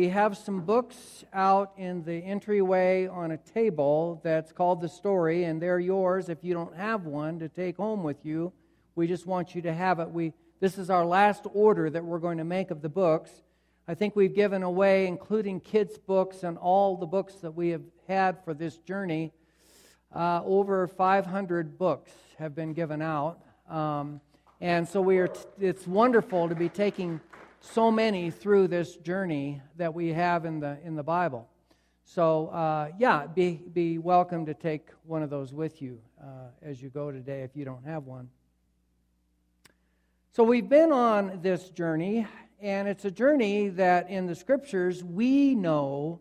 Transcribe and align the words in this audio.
we 0.00 0.08
have 0.08 0.34
some 0.34 0.62
books 0.62 1.26
out 1.30 1.72
in 1.76 2.02
the 2.04 2.14
entryway 2.24 3.06
on 3.06 3.32
a 3.32 3.36
table 3.36 4.18
that's 4.24 4.50
called 4.50 4.80
The 4.80 4.88
Story, 4.88 5.44
and 5.44 5.60
they're 5.60 5.78
yours 5.78 6.30
if 6.30 6.38
you 6.42 6.54
don't 6.54 6.74
have 6.74 7.04
one 7.04 7.38
to 7.40 7.50
take 7.50 7.76
home 7.76 8.02
with 8.02 8.24
you. 8.24 8.50
We 8.94 9.06
just 9.06 9.26
want 9.26 9.54
you 9.54 9.60
to 9.60 9.74
have 9.74 10.00
it. 10.00 10.10
We, 10.10 10.32
this 10.58 10.78
is 10.78 10.88
our 10.88 11.04
last 11.04 11.42
order 11.52 11.90
that 11.90 12.02
we're 12.02 12.18
going 12.18 12.38
to 12.38 12.44
make 12.44 12.70
of 12.70 12.80
the 12.80 12.88
books. 12.88 13.30
I 13.86 13.94
think 13.94 14.16
we've 14.16 14.34
given 14.34 14.62
away, 14.62 15.06
including 15.06 15.60
kids' 15.60 15.98
books 15.98 16.44
and 16.44 16.56
all 16.56 16.96
the 16.96 17.04
books 17.04 17.34
that 17.42 17.50
we 17.50 17.68
have 17.68 17.84
had 18.08 18.42
for 18.42 18.54
this 18.54 18.78
journey, 18.78 19.34
uh, 20.16 20.40
over 20.46 20.88
500 20.88 21.76
books 21.76 22.10
have 22.38 22.54
been 22.54 22.72
given 22.72 23.02
out. 23.02 23.40
Um, 23.68 24.22
and 24.62 24.88
so 24.88 25.02
we 25.02 25.18
are 25.18 25.28
t- 25.28 25.40
it's 25.58 25.86
wonderful 25.86 26.48
to 26.48 26.54
be 26.54 26.70
taking 26.70 27.20
so 27.60 27.90
many 27.90 28.30
through 28.30 28.68
this 28.68 28.96
journey 28.96 29.60
that 29.76 29.92
we 29.94 30.08
have 30.08 30.44
in 30.44 30.60
the, 30.60 30.78
in 30.82 30.96
the 30.96 31.02
Bible. 31.02 31.48
So, 32.04 32.48
uh, 32.48 32.88
yeah, 32.98 33.26
be, 33.26 33.60
be 33.72 33.98
welcome 33.98 34.46
to 34.46 34.54
take 34.54 34.88
one 35.04 35.22
of 35.22 35.30
those 35.30 35.52
with 35.52 35.80
you 35.80 36.00
uh, 36.20 36.48
as 36.62 36.82
you 36.82 36.88
go 36.88 37.12
today 37.12 37.42
if 37.42 37.54
you 37.54 37.64
don't 37.64 37.84
have 37.84 38.06
one. 38.06 38.28
So, 40.32 40.42
we've 40.42 40.68
been 40.68 40.90
on 40.90 41.40
this 41.42 41.68
journey, 41.70 42.26
and 42.60 42.88
it's 42.88 43.04
a 43.04 43.10
journey 43.10 43.68
that 43.68 44.10
in 44.10 44.26
the 44.26 44.34
scriptures 44.34 45.04
we 45.04 45.54
know 45.54 46.20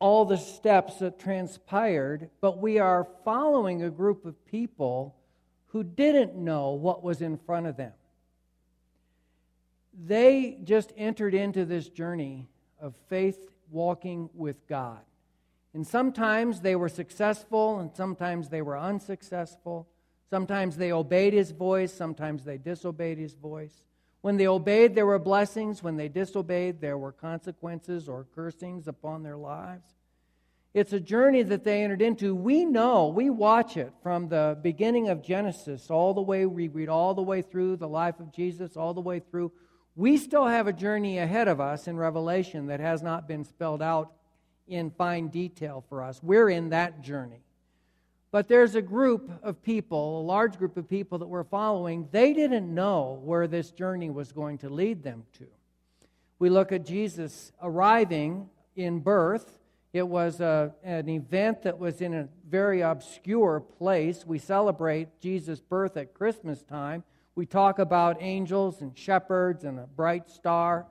all 0.00 0.24
the 0.24 0.38
steps 0.38 0.98
that 0.98 1.18
transpired, 1.18 2.30
but 2.40 2.58
we 2.58 2.78
are 2.78 3.06
following 3.24 3.82
a 3.82 3.90
group 3.90 4.24
of 4.24 4.44
people 4.46 5.14
who 5.66 5.84
didn't 5.84 6.34
know 6.34 6.70
what 6.70 7.04
was 7.04 7.20
in 7.20 7.36
front 7.36 7.66
of 7.66 7.76
them 7.76 7.92
they 10.06 10.58
just 10.64 10.92
entered 10.96 11.34
into 11.34 11.64
this 11.64 11.88
journey 11.88 12.48
of 12.80 12.94
faith 13.08 13.38
walking 13.70 14.30
with 14.34 14.66
God. 14.66 15.00
And 15.74 15.86
sometimes 15.86 16.60
they 16.60 16.74
were 16.74 16.88
successful, 16.88 17.78
and 17.78 17.94
sometimes 17.94 18.48
they 18.48 18.62
were 18.62 18.78
unsuccessful. 18.78 19.88
Sometimes 20.28 20.76
they 20.76 20.92
obeyed 20.92 21.32
his 21.32 21.50
voice, 21.50 21.92
sometimes 21.92 22.44
they 22.44 22.56
disobeyed 22.56 23.18
his 23.18 23.34
voice. 23.34 23.86
When 24.22 24.36
they 24.36 24.46
obeyed, 24.46 24.94
there 24.94 25.06
were 25.06 25.18
blessings. 25.18 25.82
When 25.82 25.96
they 25.96 26.08
disobeyed, 26.08 26.80
there 26.80 26.98
were 26.98 27.12
consequences 27.12 28.08
or 28.08 28.26
cursings 28.34 28.86
upon 28.86 29.22
their 29.22 29.36
lives. 29.36 29.86
It's 30.72 30.92
a 30.92 31.00
journey 31.00 31.42
that 31.42 31.64
they 31.64 31.82
entered 31.82 32.02
into. 32.02 32.34
We 32.34 32.64
know, 32.64 33.08
we 33.08 33.28
watch 33.28 33.76
it 33.76 33.92
from 34.02 34.28
the 34.28 34.58
beginning 34.62 35.08
of 35.08 35.22
Genesis 35.22 35.90
all 35.90 36.14
the 36.14 36.20
way, 36.20 36.46
we 36.46 36.68
read 36.68 36.88
all 36.88 37.14
the 37.14 37.22
way 37.22 37.42
through 37.42 37.76
the 37.76 37.88
life 37.88 38.20
of 38.20 38.32
Jesus, 38.32 38.76
all 38.76 38.94
the 38.94 39.00
way 39.00 39.18
through 39.18 39.50
we 40.00 40.16
still 40.16 40.46
have 40.46 40.66
a 40.66 40.72
journey 40.72 41.18
ahead 41.18 41.46
of 41.46 41.60
us 41.60 41.86
in 41.86 41.94
Revelation 41.94 42.68
that 42.68 42.80
has 42.80 43.02
not 43.02 43.28
been 43.28 43.44
spelled 43.44 43.82
out 43.82 44.12
in 44.66 44.90
fine 44.90 45.28
detail 45.28 45.84
for 45.90 46.02
us. 46.02 46.22
We're 46.22 46.48
in 46.48 46.70
that 46.70 47.02
journey. 47.02 47.42
But 48.30 48.48
there's 48.48 48.74
a 48.76 48.80
group 48.80 49.30
of 49.42 49.62
people, 49.62 50.22
a 50.22 50.24
large 50.24 50.56
group 50.56 50.78
of 50.78 50.88
people 50.88 51.18
that 51.18 51.26
we're 51.26 51.44
following. 51.44 52.08
They 52.12 52.32
didn't 52.32 52.74
know 52.74 53.20
where 53.22 53.46
this 53.46 53.72
journey 53.72 54.08
was 54.08 54.32
going 54.32 54.56
to 54.58 54.70
lead 54.70 55.02
them 55.02 55.24
to. 55.34 55.46
We 56.38 56.48
look 56.48 56.72
at 56.72 56.86
Jesus 56.86 57.52
arriving 57.60 58.48
in 58.76 59.00
birth. 59.00 59.58
It 59.92 60.08
was 60.08 60.40
a, 60.40 60.72
an 60.82 61.10
event 61.10 61.64
that 61.64 61.78
was 61.78 62.00
in 62.00 62.14
a 62.14 62.28
very 62.48 62.80
obscure 62.80 63.60
place. 63.60 64.24
We 64.24 64.38
celebrate 64.38 65.20
Jesus' 65.20 65.60
birth 65.60 65.98
at 65.98 66.14
Christmas 66.14 66.62
time. 66.62 67.04
We 67.34 67.46
talk 67.46 67.78
about 67.78 68.18
angels 68.20 68.80
and 68.80 68.96
shepherds 68.96 69.64
and 69.64 69.78
a 69.78 69.86
bright 69.86 70.28
star, 70.28 70.86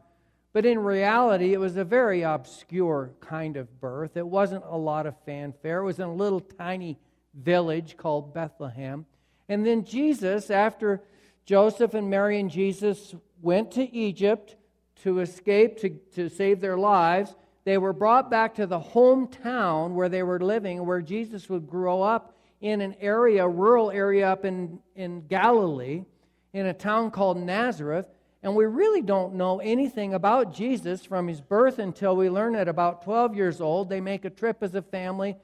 but 0.54 0.66
in 0.66 0.80
reality, 0.80 1.54
it 1.54 1.60
was 1.60 1.78
a 1.78 1.84
very 1.84 2.24
obscure 2.24 3.12
kind 3.20 3.58
of 3.58 3.80
birth. 3.80 4.18
It 4.18 4.26
wasn't 4.26 4.64
a 4.66 4.78
lot 4.78 5.06
of 5.06 5.16
fanfare. 5.26 5.80
It 5.80 5.86
was 5.86 6.00
in 6.00 6.06
a 6.06 6.14
little 6.14 6.40
tiny 6.40 6.98
village 7.34 7.98
called 7.98 8.34
Bethlehem. 8.34 9.06
And 9.48 9.66
then 9.66 9.84
Jesus, 9.84 10.50
after 10.50 11.04
Joseph 11.46 11.94
and 11.94 12.10
Mary 12.10 12.40
and 12.40 12.50
Jesus 12.50 13.16
went 13.42 13.72
to 13.72 13.94
Egypt 13.94 14.56
to 15.04 15.20
escape, 15.20 15.78
to, 15.80 15.90
to 16.16 16.30
save 16.30 16.62
their 16.62 16.78
lives, 16.78 17.36
they 17.66 17.78
were 17.78 17.94
brought 17.94 18.32
back 18.32 18.56
to 18.56 18.66
the 18.66 18.80
hometown 18.80 19.92
where 19.92 20.10
they 20.10 20.24
were 20.24 20.40
living, 20.40 20.86
where 20.86 21.02
Jesus 21.02 21.50
would 21.50 21.68
grow 21.68 22.02
up 22.02 22.38
in 22.62 22.82
an 22.82 22.96
area, 23.00 23.48
rural 23.48 23.92
area 23.92 24.32
up 24.32 24.46
in, 24.46 24.80
in 24.96 25.28
Galilee 25.28 26.06
in 26.54 26.66
a 26.66 26.74
town 26.74 27.12
called 27.12 27.38
Nazareth, 27.38 28.08
and 28.42 28.56
we 28.56 28.66
really 28.66 29.02
don't 29.02 29.36
know 29.36 29.60
anything 29.60 30.14
about 30.14 30.54
Jesus 30.54 31.06
from 31.06 31.28
his 31.28 31.42
birth 31.42 31.78
until 31.78 32.16
we 32.16 32.30
learn 32.30 32.56
at 32.56 32.68
about 32.68 33.04
12 33.04 33.36
years 33.36 33.60
old. 33.60 33.90
They 33.90 34.02
make 34.02 34.24
a 34.26 34.30
trip 34.30 34.64
as 34.64 34.74
a 34.74 34.82
family 34.82 35.36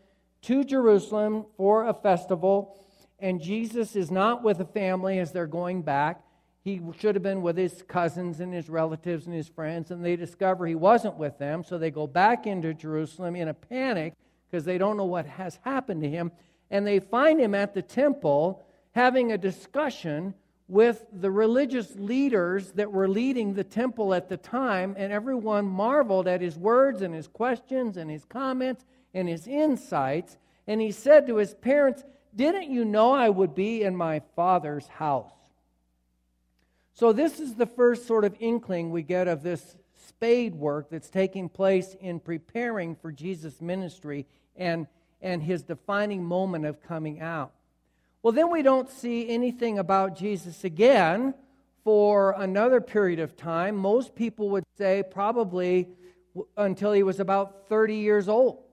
to 0.44 0.64
Jerusalem 0.64 1.46
for 1.58 1.88
a 1.88 1.94
festival, 1.94 2.80
and 3.20 3.42
Jesus 3.42 3.96
is 3.96 4.12
not 4.12 4.44
with 4.44 4.60
the 4.60 4.66
family 4.66 5.20
as 5.20 5.32
they're 5.32 5.48
going 5.48 5.82
back. 5.82 6.22
He 6.64 6.82
should 6.98 7.16
have 7.16 7.24
been 7.24 7.42
with 7.42 7.58
his 7.58 7.84
cousins 7.84 8.40
and 8.40 8.54
his 8.54 8.70
relatives 8.70 9.28
and 9.28 9.36
his 9.36 9.48
friends, 9.48 9.92
and 9.92 10.04
they 10.04 10.16
discover 10.16 10.66
he 10.66 10.76
wasn't 10.76 11.18
with 11.18 11.38
them, 11.38 11.64
so 11.64 11.78
they 11.78 11.92
go 11.92 12.08
back 12.08 12.48
into 12.48 12.74
Jerusalem 12.74 13.36
in 13.36 13.50
a 13.50 13.54
panic 13.54 14.14
because 14.50 14.66
they 14.66 14.78
don't 14.78 14.98
know 14.98 15.06
what 15.06 15.26
has 15.26 15.60
happened 15.64 16.02
to 16.02 16.10
him, 16.10 16.32
and 16.72 16.88
they 16.88 17.00
find 17.00 17.40
him 17.40 17.54
at 17.54 17.74
the 17.74 17.82
temple 17.82 18.66
having 18.94 19.32
a 19.32 19.38
discussion 19.38 20.34
with 20.68 21.06
the 21.12 21.30
religious 21.30 21.96
leaders 21.96 22.72
that 22.72 22.92
were 22.92 23.08
leading 23.08 23.54
the 23.54 23.64
temple 23.64 24.14
at 24.14 24.30
the 24.30 24.38
time, 24.38 24.96
and 24.98 25.14
everyone 25.14 25.66
marveled 25.66 26.28
at 26.28 26.42
his 26.42 26.58
words 26.58 27.02
and 27.02 27.14
his 27.14 27.28
questions 27.28 27.98
and 27.98 28.10
his 28.10 28.26
comments 28.26 28.84
and 29.14 29.30
his 29.30 29.48
insights. 29.48 30.38
And 30.66 30.82
he 30.82 30.92
said 30.92 31.28
to 31.28 31.36
his 31.36 31.54
parents, 31.54 32.04
Didn't 32.36 32.72
you 32.72 32.84
know 32.84 33.12
I 33.12 33.30
would 33.30 33.54
be 33.54 33.84
in 33.84 33.96
my 33.96 34.22
father's 34.36 34.88
house? 34.88 35.32
So, 36.94 37.14
this 37.14 37.40
is 37.40 37.56
the 37.56 37.66
first 37.66 38.08
sort 38.08 38.24
of 38.24 38.36
inkling 38.40 38.90
we 38.90 39.04
get 39.04 39.28
of 39.28 39.44
this 39.44 39.76
spade 40.08 40.56
work 40.56 40.90
that's 40.90 41.10
taking 41.10 41.50
place 41.50 41.96
in 42.00 42.20
preparing 42.20 42.96
for 42.96 43.12
Jesus' 43.12 43.62
ministry 43.62 44.26
and, 44.56 44.88
and 45.22 45.44
his 45.44 45.62
defining 45.62 46.24
moment 46.24 46.66
of 46.66 46.82
coming 46.82 47.20
out. 47.20 47.52
Well, 48.26 48.32
then 48.32 48.50
we 48.50 48.64
don't 48.64 48.90
see 48.90 49.30
anything 49.30 49.78
about 49.78 50.18
Jesus 50.18 50.64
again 50.64 51.36
for 51.84 52.32
another 52.32 52.82
period 52.82 53.20
of 53.20 53.38
time. 53.38 53.76
Most 53.76 54.16
people 54.16 54.50
would 54.50 54.64
say 54.80 55.04
probably 55.12 55.90
until 56.58 56.92
he 56.92 57.04
was 57.04 57.20
about 57.20 57.70
30 57.70 57.98
years 57.98 58.28
old. 58.28 58.64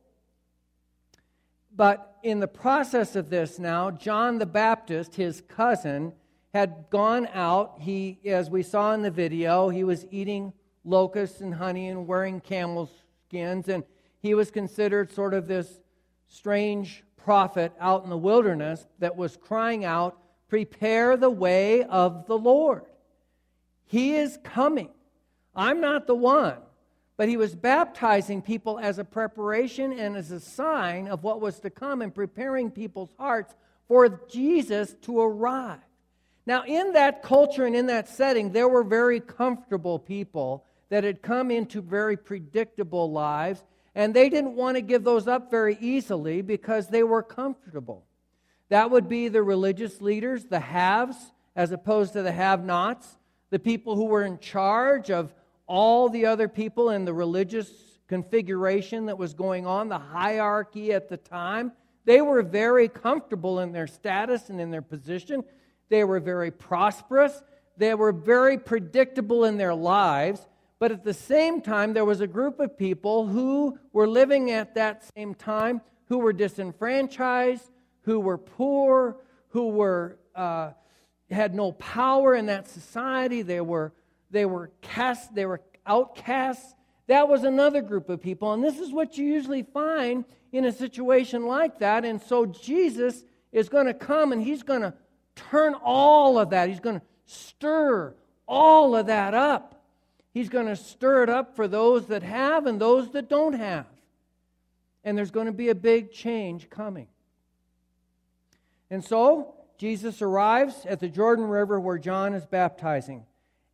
But 1.77 2.17
in 2.23 2.41
the 2.41 2.49
process 2.49 3.15
of 3.15 3.29
this 3.29 3.59
now, 3.59 3.91
John 3.91 4.39
the 4.39 4.47
Baptist, 4.47 5.17
his 5.17 5.43
cousin, 5.43 6.15
had 6.55 6.87
gone 6.89 7.29
out. 7.35 7.75
He, 7.79 8.21
as 8.25 8.49
we 8.49 8.63
saw 8.63 8.95
in 8.95 9.03
the 9.03 9.11
video, 9.11 9.69
he 9.69 9.85
was 9.85 10.07
eating 10.11 10.55
locusts 10.83 11.43
and 11.43 11.53
honey 11.53 11.91
and 11.91 12.07
wearing 12.07 12.41
camel 12.41 12.89
skins, 13.29 13.69
and 13.69 13.85
he 14.19 14.33
was 14.33 14.51
considered 14.51 15.13
sort 15.13 15.35
of 15.35 15.47
this 15.47 15.83
strange 16.27 17.05
prophet 17.25 17.73
out 17.81 18.05
in 18.05 18.11
the 18.11 18.17
wilderness 18.17 18.87
that 18.99 19.17
was 19.17 19.37
crying 19.37 19.85
out, 19.85 20.19
Prepare 20.49 21.17
the 21.17 21.31
way 21.31 21.83
of 21.85 22.27
the 22.27 22.37
Lord. 22.37 22.85
He 23.87 24.17
is 24.17 24.39
coming. 24.45 24.91
I'm 25.55 25.81
not 25.81 26.07
the 26.07 26.15
one. 26.15 26.59
But 27.17 27.29
he 27.29 27.37
was 27.37 27.55
baptizing 27.55 28.43
people 28.43 28.79
as 28.79 28.99
a 28.99 29.05
preparation 29.05 29.99
and 29.99 30.17
as 30.17 30.31
a 30.31 30.41
sign 30.41 31.09
of 31.09 31.23
what 31.23 31.41
was 31.41 31.61
to 31.61 31.71
come 31.71 32.03
and 32.03 32.15
preparing 32.15 32.71
people's 32.71 33.15
hearts 33.19 33.55
for 33.87 34.09
Jesus 34.31 34.95
to 35.03 35.21
arrive. 35.21 35.79
Now, 36.47 36.65
in 36.65 36.95
that 36.95 37.23
culture 37.23 37.65
and 37.65 37.77
in 37.77 37.87
that 37.87 38.09
setting, 38.09 38.53
there 38.53 38.69
were 38.69 38.83
very 38.83 39.21
comfortable 39.21 39.99
people 39.99 40.65
that 40.89 41.05
had 41.05 41.23
come 41.23 41.51
into 41.51 41.81
very 41.81 42.17
predictable 42.17 43.11
lives 43.11 43.63
and 43.95 44.15
they 44.15 44.29
didn't 44.29 44.57
want 44.57 44.77
to 44.77 44.81
give 44.81 45.05
those 45.05 45.29
up 45.29 45.51
very 45.51 45.77
easily 45.81 46.43
because 46.43 46.89
they 46.89 47.03
were 47.03 47.23
comfortable. 47.23 48.05
That 48.69 48.91
would 48.91 49.09
be 49.09 49.29
the 49.29 49.43
religious 49.43 50.01
leaders, 50.01 50.47
the 50.47 50.61
haves, 50.61 51.17
as 51.55 51.73
opposed 51.73 52.15
to 52.15 52.23
the 52.23 52.33
have 52.33 52.65
nots, 52.65 53.19
the 53.51 53.59
people 53.59 53.97
who 53.97 54.07
were 54.07 54.25
in 54.25 54.39
charge 54.39 55.11
of 55.11 55.35
all 55.67 56.09
the 56.09 56.27
other 56.27 56.49
people 56.49 56.91
in 56.91 57.05
the 57.05 57.13
religious 57.13 57.71
configuration 58.09 59.07
that 59.07 59.19
was 59.19 59.35
going 59.35 59.67
on, 59.67 59.89
the 59.89 59.99
hierarchy 59.99 60.93
at 60.93 61.09
the 61.09 61.17
time. 61.17 61.73
They 62.05 62.21
were 62.21 62.43
very 62.43 62.89
comfortable 62.89 63.61
in 63.61 63.73
their 63.73 63.87
status 63.87 64.51
and 64.51 64.61
in 64.61 64.71
their 64.71 64.83
position. 64.83 65.45
They 65.89 66.05
were 66.05 66.21
very 66.21 66.51
prosperous. 66.51 67.43
They 67.77 67.95
were 67.95 68.13
very 68.13 68.59
predictable 68.59 69.45
in 69.45 69.57
their 69.57 69.75
lives. 69.75 70.47
But 70.83 70.91
at 70.91 71.05
the 71.05 71.15
same 71.15 71.61
time, 71.61 71.93
there 71.93 72.05
was 72.05 72.21
a 72.21 72.27
group 72.27 72.59
of 72.59 72.77
people 72.77 73.29
who 73.29 73.79
were 73.93 74.09
living 74.09 74.51
at 74.51 74.75
that 74.75 75.09
same 75.15 75.33
time 75.33 75.81
who 76.07 76.19
were 76.19 76.33
disenfranchised, 76.33 77.71
who 78.01 78.19
were 78.19 78.37
poor, 78.37 79.19
who 79.51 79.69
were, 79.69 80.19
uh, 80.35 80.71
had 81.31 81.55
no 81.55 81.71
power 81.71 82.35
in 82.35 82.47
that 82.47 82.67
society. 82.67 83.43
They 83.43 83.61
were, 83.61 83.93
they 84.33 84.45
were 84.45 84.73
cast, 84.81 85.33
they 85.37 85.47
were 85.47 85.61
outcasts. 85.87 86.75
That 87.07 87.29
was 87.29 87.45
another 87.45 87.81
group 87.81 88.09
of 88.09 88.21
people. 88.21 88.53
And 88.53 88.65
this 88.65 88.81
is 88.81 88.93
what 88.93 89.17
you 89.17 89.25
usually 89.25 89.63
find 89.63 90.25
in 90.51 90.65
a 90.65 90.73
situation 90.73 91.47
like 91.47 91.79
that. 91.79 92.05
And 92.05 92.21
so 92.21 92.45
Jesus 92.45 93.23
is 93.53 93.69
going 93.69 93.87
to 93.87 93.95
come 93.95 94.33
and 94.33 94.43
he's 94.43 94.65
going 94.65 94.83
to 94.83 94.95
turn 95.37 95.75
all 95.75 96.41
of 96.41 96.51
that, 96.51 96.69
he's 96.69 96.81
going 96.81 96.99
to 96.99 97.07
stir 97.27 98.17
all 98.49 98.97
of 98.97 99.07
that 99.07 99.33
up. 99.33 99.79
He's 100.33 100.49
going 100.49 100.67
to 100.67 100.77
stir 100.77 101.25
it 101.25 101.29
up 101.29 101.55
for 101.55 101.69
those 101.69 102.07
that 102.07 102.23
have 102.23 102.67
and 102.67 102.81
those 102.81 103.11
that 103.13 103.29
don't 103.29 103.53
have. 103.53 103.87
And 105.05 105.17
there's 105.17 105.31
going 105.31 105.47
to 105.47 105.53
be 105.53 105.69
a 105.69 105.75
big 105.75 106.13
change 106.13 106.71
coming. 106.71 107.09
And 108.91 109.05
so, 109.05 109.55
Jesus 109.79 110.23
arrives 110.23 110.87
at 110.87 111.01
the 111.01 111.09
Jordan 111.09 111.47
River 111.47 111.81
where 111.81 111.99
John 111.99 112.35
is 112.35 112.47
baptizing. 112.47 113.25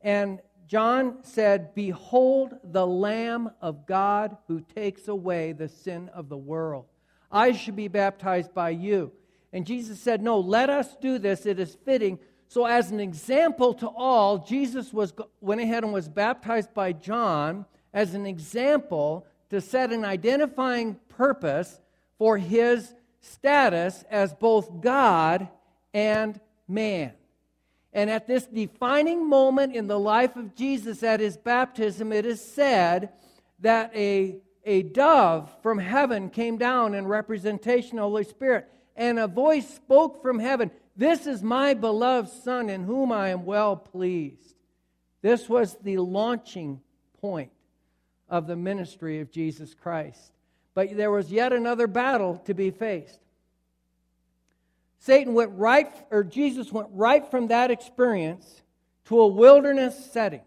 And 0.00 0.40
John 0.66 1.18
said, 1.22 1.74
Behold 1.74 2.54
the 2.64 2.86
Lamb 2.86 3.50
of 3.60 3.86
God 3.86 4.36
who 4.46 4.60
takes 4.60 5.08
away 5.08 5.52
the 5.52 5.68
sin 5.68 6.08
of 6.14 6.28
the 6.28 6.36
world. 6.36 6.86
I 7.30 7.52
should 7.52 7.76
be 7.76 7.88
baptized 7.88 8.54
by 8.54 8.70
you. 8.70 9.12
And 9.52 9.66
Jesus 9.66 10.00
said, 10.00 10.22
No, 10.22 10.38
let 10.38 10.70
us 10.70 10.96
do 11.00 11.18
this. 11.18 11.46
It 11.46 11.58
is 11.58 11.76
fitting. 11.84 12.18
So, 12.50 12.64
as 12.64 12.90
an 12.90 12.98
example 12.98 13.74
to 13.74 13.88
all, 13.88 14.38
Jesus 14.38 14.92
was, 14.92 15.12
went 15.40 15.60
ahead 15.60 15.84
and 15.84 15.92
was 15.92 16.08
baptized 16.08 16.72
by 16.72 16.92
John 16.92 17.66
as 17.92 18.14
an 18.14 18.24
example 18.24 19.26
to 19.50 19.60
set 19.60 19.92
an 19.92 20.04
identifying 20.04 20.96
purpose 21.10 21.78
for 22.16 22.38
his 22.38 22.94
status 23.20 24.02
as 24.10 24.32
both 24.32 24.80
God 24.80 25.48
and 25.92 26.40
man. 26.66 27.12
And 27.92 28.08
at 28.08 28.26
this 28.26 28.46
defining 28.46 29.28
moment 29.28 29.74
in 29.74 29.86
the 29.86 29.98
life 29.98 30.36
of 30.36 30.54
Jesus 30.54 31.02
at 31.02 31.20
his 31.20 31.36
baptism, 31.36 32.12
it 32.12 32.24
is 32.24 32.40
said 32.40 33.10
that 33.60 33.94
a, 33.94 34.36
a 34.64 34.84
dove 34.84 35.54
from 35.62 35.78
heaven 35.78 36.30
came 36.30 36.56
down 36.56 36.94
in 36.94 37.06
representation 37.06 37.98
of 37.98 38.02
the 38.02 38.08
Holy 38.08 38.24
Spirit, 38.24 38.70
and 38.96 39.18
a 39.18 39.26
voice 39.26 39.68
spoke 39.68 40.22
from 40.22 40.38
heaven 40.38 40.70
This 40.98 41.28
is 41.28 41.44
my 41.44 41.74
beloved 41.74 42.28
Son, 42.28 42.68
in 42.68 42.82
whom 42.82 43.12
I 43.12 43.28
am 43.28 43.44
well 43.44 43.76
pleased. 43.76 44.56
This 45.22 45.48
was 45.48 45.76
the 45.76 45.98
launching 45.98 46.80
point 47.20 47.52
of 48.28 48.48
the 48.48 48.56
ministry 48.56 49.20
of 49.20 49.30
Jesus 49.30 49.74
Christ. 49.74 50.32
But 50.74 50.96
there 50.96 51.12
was 51.12 51.30
yet 51.30 51.52
another 51.52 51.86
battle 51.86 52.38
to 52.46 52.52
be 52.52 52.72
faced. 52.72 53.20
Satan 54.98 55.34
went 55.34 55.52
right, 55.54 55.92
or 56.10 56.24
Jesus 56.24 56.72
went 56.72 56.88
right 56.90 57.24
from 57.30 57.46
that 57.46 57.70
experience 57.70 58.62
to 59.04 59.20
a 59.20 59.28
wilderness 59.28 60.10
setting 60.12 60.42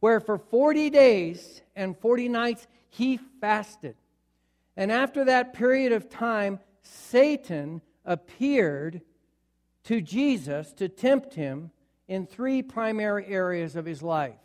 where 0.00 0.18
for 0.18 0.38
40 0.38 0.90
days 0.90 1.62
and 1.76 1.96
40 1.96 2.28
nights 2.28 2.66
he 2.88 3.18
fasted. 3.40 3.94
And 4.76 4.90
after 4.90 5.26
that 5.26 5.54
period 5.54 5.92
of 5.92 6.10
time, 6.10 6.58
Satan 6.82 7.80
appeared 8.04 9.02
to 9.88 10.02
Jesus 10.02 10.70
to 10.74 10.86
tempt 10.86 11.32
him 11.32 11.70
in 12.08 12.26
three 12.26 12.60
primary 12.60 13.26
areas 13.26 13.74
of 13.74 13.86
his 13.86 14.02
life. 14.02 14.36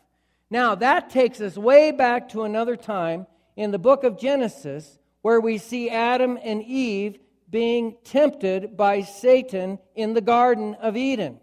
Now, 0.49 0.75
that 0.75 1.09
takes 1.09 1.41
us 1.41 1.57
way 1.57 1.91
back 1.91 2.29
to 2.29 2.43
another 2.43 2.77
time 2.77 3.27
in 3.57 3.71
the 3.71 3.77
book 3.77 4.05
of 4.05 4.17
Genesis 4.17 4.99
where 5.21 5.41
we 5.41 5.57
see 5.57 5.89
Adam 5.89 6.39
and 6.41 6.63
Eve 6.63 7.19
being 7.49 7.97
tempted 8.05 8.77
by 8.77 9.01
Satan 9.01 9.79
in 9.95 10.13
the 10.13 10.21
Garden 10.21 10.75
of 10.75 10.95
Eden. 10.95 11.41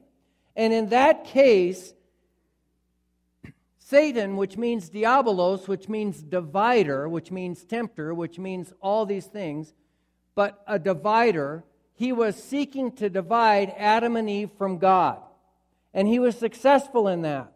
And 0.56 0.72
in 0.72 0.88
that 0.88 1.24
case, 1.24 1.92
Satan, 3.78 4.38
which 4.38 4.56
means 4.56 4.88
diabolos, 4.88 5.68
which 5.68 5.90
means 5.90 6.22
divider, 6.22 7.06
which 7.06 7.30
means 7.30 7.64
tempter, 7.64 8.14
which 8.14 8.38
means 8.38 8.72
all 8.80 9.04
these 9.04 9.26
things, 9.26 9.74
but 10.34 10.62
a 10.66 10.78
divider, 10.78 11.64
he 12.00 12.12
was 12.12 12.42
seeking 12.42 12.92
to 12.92 13.10
divide 13.10 13.74
Adam 13.76 14.16
and 14.16 14.30
Eve 14.30 14.50
from 14.56 14.78
God. 14.78 15.18
And 15.92 16.08
he 16.08 16.18
was 16.18 16.34
successful 16.34 17.08
in 17.08 17.20
that. 17.22 17.52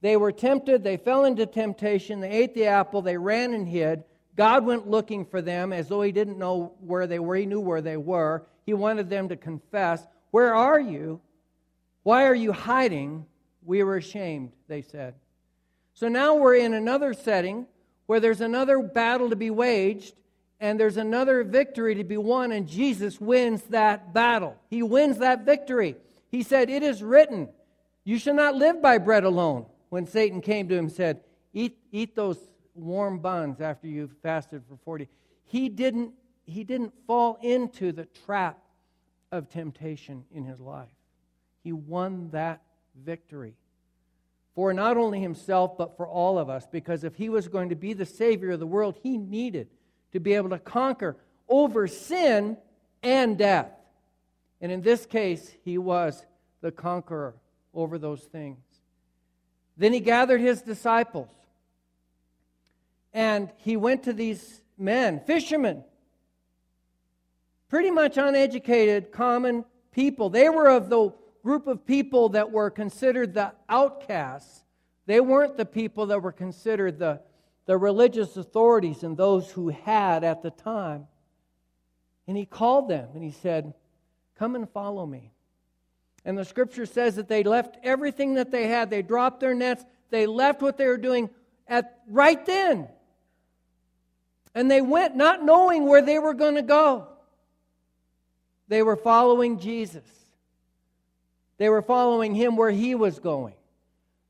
They 0.00 0.16
were 0.16 0.32
tempted, 0.32 0.82
they 0.82 0.96
fell 0.96 1.26
into 1.26 1.44
temptation, 1.44 2.20
they 2.20 2.30
ate 2.30 2.54
the 2.54 2.64
apple, 2.64 3.02
they 3.02 3.18
ran 3.18 3.52
and 3.52 3.68
hid. 3.68 4.04
God 4.36 4.64
went 4.64 4.88
looking 4.88 5.26
for 5.26 5.42
them 5.42 5.70
as 5.70 5.88
though 5.88 6.00
he 6.00 6.12
didn't 6.12 6.38
know 6.38 6.72
where 6.80 7.06
they 7.06 7.18
were. 7.18 7.36
He 7.36 7.44
knew 7.44 7.60
where 7.60 7.82
they 7.82 7.98
were. 7.98 8.46
He 8.64 8.72
wanted 8.72 9.10
them 9.10 9.28
to 9.28 9.36
confess, 9.36 10.06
Where 10.30 10.54
are 10.54 10.80
you? 10.80 11.20
Why 12.04 12.24
are 12.24 12.34
you 12.34 12.52
hiding? 12.52 13.26
We 13.66 13.82
were 13.82 13.98
ashamed, 13.98 14.52
they 14.66 14.80
said. 14.80 15.14
So 15.92 16.08
now 16.08 16.36
we're 16.36 16.56
in 16.56 16.72
another 16.72 17.12
setting 17.12 17.66
where 18.06 18.20
there's 18.20 18.40
another 18.40 18.78
battle 18.78 19.28
to 19.28 19.36
be 19.36 19.50
waged 19.50 20.14
and 20.64 20.80
there's 20.80 20.96
another 20.96 21.44
victory 21.44 21.94
to 21.96 22.04
be 22.04 22.16
won, 22.16 22.50
and 22.50 22.66
Jesus 22.66 23.20
wins 23.20 23.64
that 23.64 24.14
battle. 24.14 24.56
He 24.70 24.82
wins 24.82 25.18
that 25.18 25.44
victory. 25.44 25.94
He 26.30 26.42
said, 26.42 26.70
It 26.70 26.82
is 26.82 27.02
written, 27.02 27.50
You 28.02 28.18
shall 28.18 28.32
not 28.32 28.54
live 28.54 28.80
by 28.80 28.96
bread 28.96 29.24
alone. 29.24 29.66
When 29.90 30.06
Satan 30.06 30.40
came 30.40 30.66
to 30.68 30.74
him 30.74 30.86
and 30.86 30.92
said, 30.92 31.20
Eat, 31.52 31.76
eat 31.92 32.16
those 32.16 32.38
warm 32.74 33.18
buns 33.18 33.60
after 33.60 33.86
you've 33.86 34.16
fasted 34.22 34.62
for 34.66 34.78
40. 34.86 35.06
He 35.44 35.68
didn't, 35.68 36.12
he 36.46 36.64
didn't 36.64 36.94
fall 37.06 37.38
into 37.42 37.92
the 37.92 38.06
trap 38.24 38.58
of 39.30 39.50
temptation 39.50 40.24
in 40.32 40.46
his 40.46 40.60
life. 40.60 40.88
He 41.62 41.74
won 41.74 42.30
that 42.30 42.62
victory 43.04 43.52
for 44.54 44.72
not 44.72 44.96
only 44.96 45.20
himself, 45.20 45.76
but 45.76 45.98
for 45.98 46.08
all 46.08 46.38
of 46.38 46.48
us. 46.48 46.66
Because 46.66 47.04
if 47.04 47.16
he 47.16 47.28
was 47.28 47.48
going 47.48 47.68
to 47.68 47.76
be 47.76 47.92
the 47.92 48.06
Savior 48.06 48.52
of 48.52 48.60
the 48.60 48.66
world, 48.66 48.96
he 49.02 49.18
needed 49.18 49.68
to 50.14 50.20
be 50.20 50.32
able 50.34 50.50
to 50.50 50.58
conquer 50.58 51.16
over 51.48 51.86
sin 51.86 52.56
and 53.02 53.36
death. 53.36 53.70
And 54.60 54.72
in 54.72 54.80
this 54.80 55.04
case, 55.04 55.52
he 55.62 55.76
was 55.76 56.24
the 56.62 56.72
conqueror 56.72 57.34
over 57.74 57.98
those 57.98 58.22
things. 58.22 58.58
Then 59.76 59.92
he 59.92 60.00
gathered 60.00 60.40
his 60.40 60.62
disciples 60.62 61.28
and 63.12 63.50
he 63.58 63.76
went 63.76 64.04
to 64.04 64.12
these 64.12 64.62
men, 64.78 65.20
fishermen, 65.26 65.84
pretty 67.68 67.90
much 67.90 68.16
uneducated, 68.16 69.12
common 69.12 69.64
people. 69.92 70.30
They 70.30 70.48
were 70.48 70.68
of 70.68 70.88
the 70.88 71.12
group 71.42 71.66
of 71.66 71.84
people 71.86 72.30
that 72.30 72.50
were 72.50 72.70
considered 72.70 73.34
the 73.34 73.52
outcasts. 73.68 74.64
They 75.06 75.20
weren't 75.20 75.56
the 75.56 75.66
people 75.66 76.06
that 76.06 76.22
were 76.22 76.32
considered 76.32 76.98
the, 76.98 77.20
the 77.66 77.76
religious 77.76 78.36
authorities 78.36 79.02
and 79.02 79.16
those 79.16 79.50
who 79.50 79.68
had 79.68 80.24
at 80.24 80.42
the 80.42 80.50
time. 80.50 81.06
And 82.26 82.36
he 82.36 82.46
called 82.46 82.88
them 82.88 83.08
and 83.14 83.22
he 83.22 83.30
said, 83.30 83.74
Come 84.38 84.54
and 84.54 84.68
follow 84.68 85.06
me. 85.06 85.30
And 86.24 86.36
the 86.36 86.44
scripture 86.44 86.86
says 86.86 87.16
that 87.16 87.28
they 87.28 87.42
left 87.42 87.76
everything 87.82 88.34
that 88.34 88.50
they 88.50 88.66
had. 88.66 88.90
They 88.90 89.02
dropped 89.02 89.40
their 89.40 89.54
nets. 89.54 89.84
They 90.10 90.26
left 90.26 90.62
what 90.62 90.78
they 90.78 90.86
were 90.86 90.96
doing 90.96 91.30
at 91.68 92.00
right 92.08 92.44
then. 92.46 92.88
And 94.54 94.70
they 94.70 94.80
went 94.80 95.16
not 95.16 95.44
knowing 95.44 95.86
where 95.86 96.02
they 96.02 96.18
were 96.18 96.34
going 96.34 96.54
to 96.54 96.62
go. 96.62 97.08
They 98.68 98.82
were 98.82 98.96
following 98.96 99.58
Jesus. 99.58 100.04
They 101.58 101.68
were 101.68 101.82
following 101.82 102.34
him 102.34 102.56
where 102.56 102.70
he 102.70 102.94
was 102.94 103.18
going. 103.18 103.54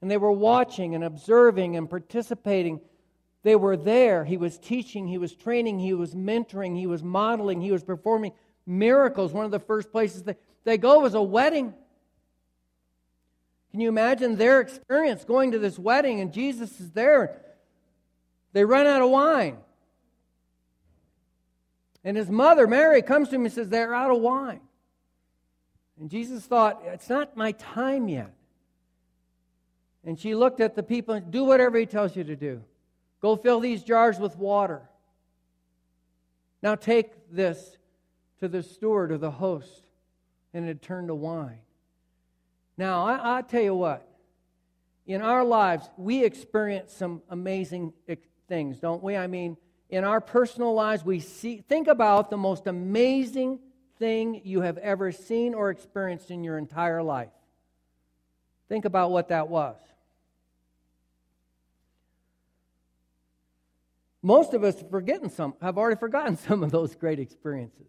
And 0.00 0.10
they 0.10 0.16
were 0.16 0.32
watching 0.32 0.94
and 0.94 1.04
observing 1.04 1.76
and 1.76 1.88
participating. 1.88 2.80
They 3.44 3.56
were 3.56 3.76
there. 3.76 4.24
He 4.24 4.38
was 4.38 4.58
teaching, 4.58 5.06
he 5.06 5.18
was 5.18 5.36
training, 5.36 5.78
he 5.78 5.92
was 5.92 6.14
mentoring, 6.14 6.76
he 6.76 6.86
was 6.86 7.02
modeling, 7.02 7.60
he 7.60 7.70
was 7.70 7.84
performing 7.84 8.32
miracles. 8.66 9.32
One 9.32 9.44
of 9.44 9.50
the 9.50 9.60
first 9.60 9.92
places 9.92 10.22
they, 10.22 10.34
they 10.64 10.78
go 10.78 11.00
was 11.00 11.12
a 11.12 11.22
wedding. 11.22 11.74
Can 13.70 13.80
you 13.80 13.88
imagine 13.88 14.36
their 14.36 14.60
experience 14.60 15.24
going 15.24 15.52
to 15.52 15.58
this 15.58 15.78
wedding 15.78 16.20
and 16.20 16.32
Jesus 16.32 16.80
is 16.80 16.90
there? 16.92 17.42
They 18.54 18.64
run 18.64 18.86
out 18.86 19.02
of 19.02 19.10
wine. 19.10 19.58
And 22.02 22.16
his 22.16 22.30
mother, 22.30 22.66
Mary, 22.66 23.02
comes 23.02 23.28
to 23.28 23.34
him 23.34 23.44
and 23.44 23.52
says, 23.52 23.68
They're 23.68 23.94
out 23.94 24.10
of 24.10 24.20
wine. 24.20 24.60
And 26.00 26.08
Jesus 26.08 26.44
thought, 26.44 26.82
It's 26.86 27.10
not 27.10 27.36
my 27.36 27.52
time 27.52 28.08
yet. 28.08 28.32
And 30.02 30.18
she 30.18 30.34
looked 30.34 30.60
at 30.60 30.76
the 30.76 30.82
people 30.82 31.14
and 31.14 31.30
do 31.30 31.44
whatever 31.44 31.76
he 31.76 31.86
tells 31.86 32.16
you 32.16 32.24
to 32.24 32.36
do. 32.36 32.62
Go 33.24 33.36
fill 33.36 33.60
these 33.60 33.82
jars 33.82 34.18
with 34.18 34.36
water. 34.36 34.82
Now 36.62 36.74
take 36.74 37.10
this 37.32 37.78
to 38.40 38.48
the 38.48 38.62
steward 38.62 39.10
or 39.10 39.16
the 39.16 39.30
host. 39.30 39.88
And 40.52 40.68
it 40.68 40.82
turned 40.82 41.08
to 41.08 41.14
wine. 41.14 41.60
Now, 42.76 43.06
I, 43.06 43.38
I 43.38 43.40
tell 43.40 43.62
you 43.62 43.74
what, 43.74 44.06
in 45.06 45.22
our 45.22 45.42
lives, 45.42 45.88
we 45.96 46.22
experience 46.22 46.92
some 46.92 47.22
amazing 47.30 47.94
things, 48.46 48.78
don't 48.78 49.02
we? 49.02 49.16
I 49.16 49.26
mean, 49.26 49.56
in 49.88 50.04
our 50.04 50.20
personal 50.20 50.74
lives, 50.74 51.02
we 51.02 51.20
see, 51.20 51.64
think 51.66 51.88
about 51.88 52.28
the 52.28 52.36
most 52.36 52.66
amazing 52.66 53.58
thing 53.98 54.42
you 54.44 54.60
have 54.60 54.76
ever 54.76 55.12
seen 55.12 55.54
or 55.54 55.70
experienced 55.70 56.30
in 56.30 56.44
your 56.44 56.58
entire 56.58 57.02
life. 57.02 57.32
Think 58.68 58.84
about 58.84 59.12
what 59.12 59.28
that 59.28 59.48
was. 59.48 59.78
Most 64.24 64.54
of 64.54 64.64
us 64.64 64.78
have 64.78 64.88
forgotten 64.88 65.28
some, 65.28 65.54
have 65.60 65.76
already 65.76 66.00
forgotten 66.00 66.36
some 66.48 66.64
of 66.64 66.72
those 66.72 66.96
great 66.96 67.20
experiences. 67.20 67.86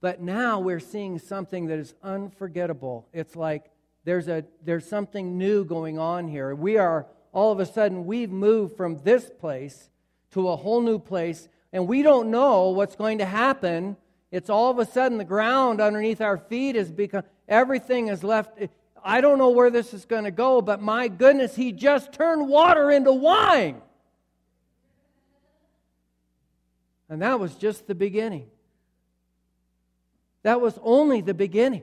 But 0.00 0.20
now 0.20 0.58
we're 0.58 0.80
seeing 0.80 1.20
something 1.20 1.66
that 1.68 1.78
is 1.78 1.94
unforgettable. 2.02 3.06
It's 3.12 3.36
like 3.36 3.70
there's, 4.04 4.26
a, 4.26 4.44
there's 4.64 4.84
something 4.84 5.38
new 5.38 5.64
going 5.64 5.96
on 6.00 6.26
here. 6.26 6.56
We 6.56 6.76
are, 6.76 7.06
all 7.32 7.52
of 7.52 7.60
a 7.60 7.66
sudden, 7.66 8.04
we've 8.04 8.32
moved 8.32 8.76
from 8.76 8.98
this 9.04 9.30
place 9.30 9.90
to 10.32 10.48
a 10.48 10.56
whole 10.56 10.80
new 10.80 10.98
place, 10.98 11.48
and 11.72 11.86
we 11.86 12.02
don't 12.02 12.28
know 12.32 12.70
what's 12.70 12.96
going 12.96 13.18
to 13.18 13.24
happen. 13.24 13.96
It's 14.32 14.50
all 14.50 14.72
of 14.72 14.80
a 14.80 14.86
sudden 14.86 15.18
the 15.18 15.24
ground 15.24 15.80
underneath 15.80 16.20
our 16.20 16.36
feet 16.36 16.74
has 16.74 16.90
become, 16.90 17.22
everything 17.46 18.08
is 18.08 18.24
left. 18.24 18.58
I 19.04 19.20
don't 19.20 19.38
know 19.38 19.50
where 19.50 19.70
this 19.70 19.94
is 19.94 20.04
going 20.04 20.24
to 20.24 20.32
go, 20.32 20.60
but 20.60 20.82
my 20.82 21.06
goodness, 21.06 21.54
he 21.54 21.70
just 21.70 22.12
turned 22.12 22.48
water 22.48 22.90
into 22.90 23.12
wine. 23.12 23.82
And 27.12 27.20
that 27.20 27.38
was 27.38 27.54
just 27.56 27.86
the 27.86 27.94
beginning. 27.94 28.48
That 30.44 30.62
was 30.62 30.78
only 30.82 31.20
the 31.20 31.34
beginning. 31.34 31.82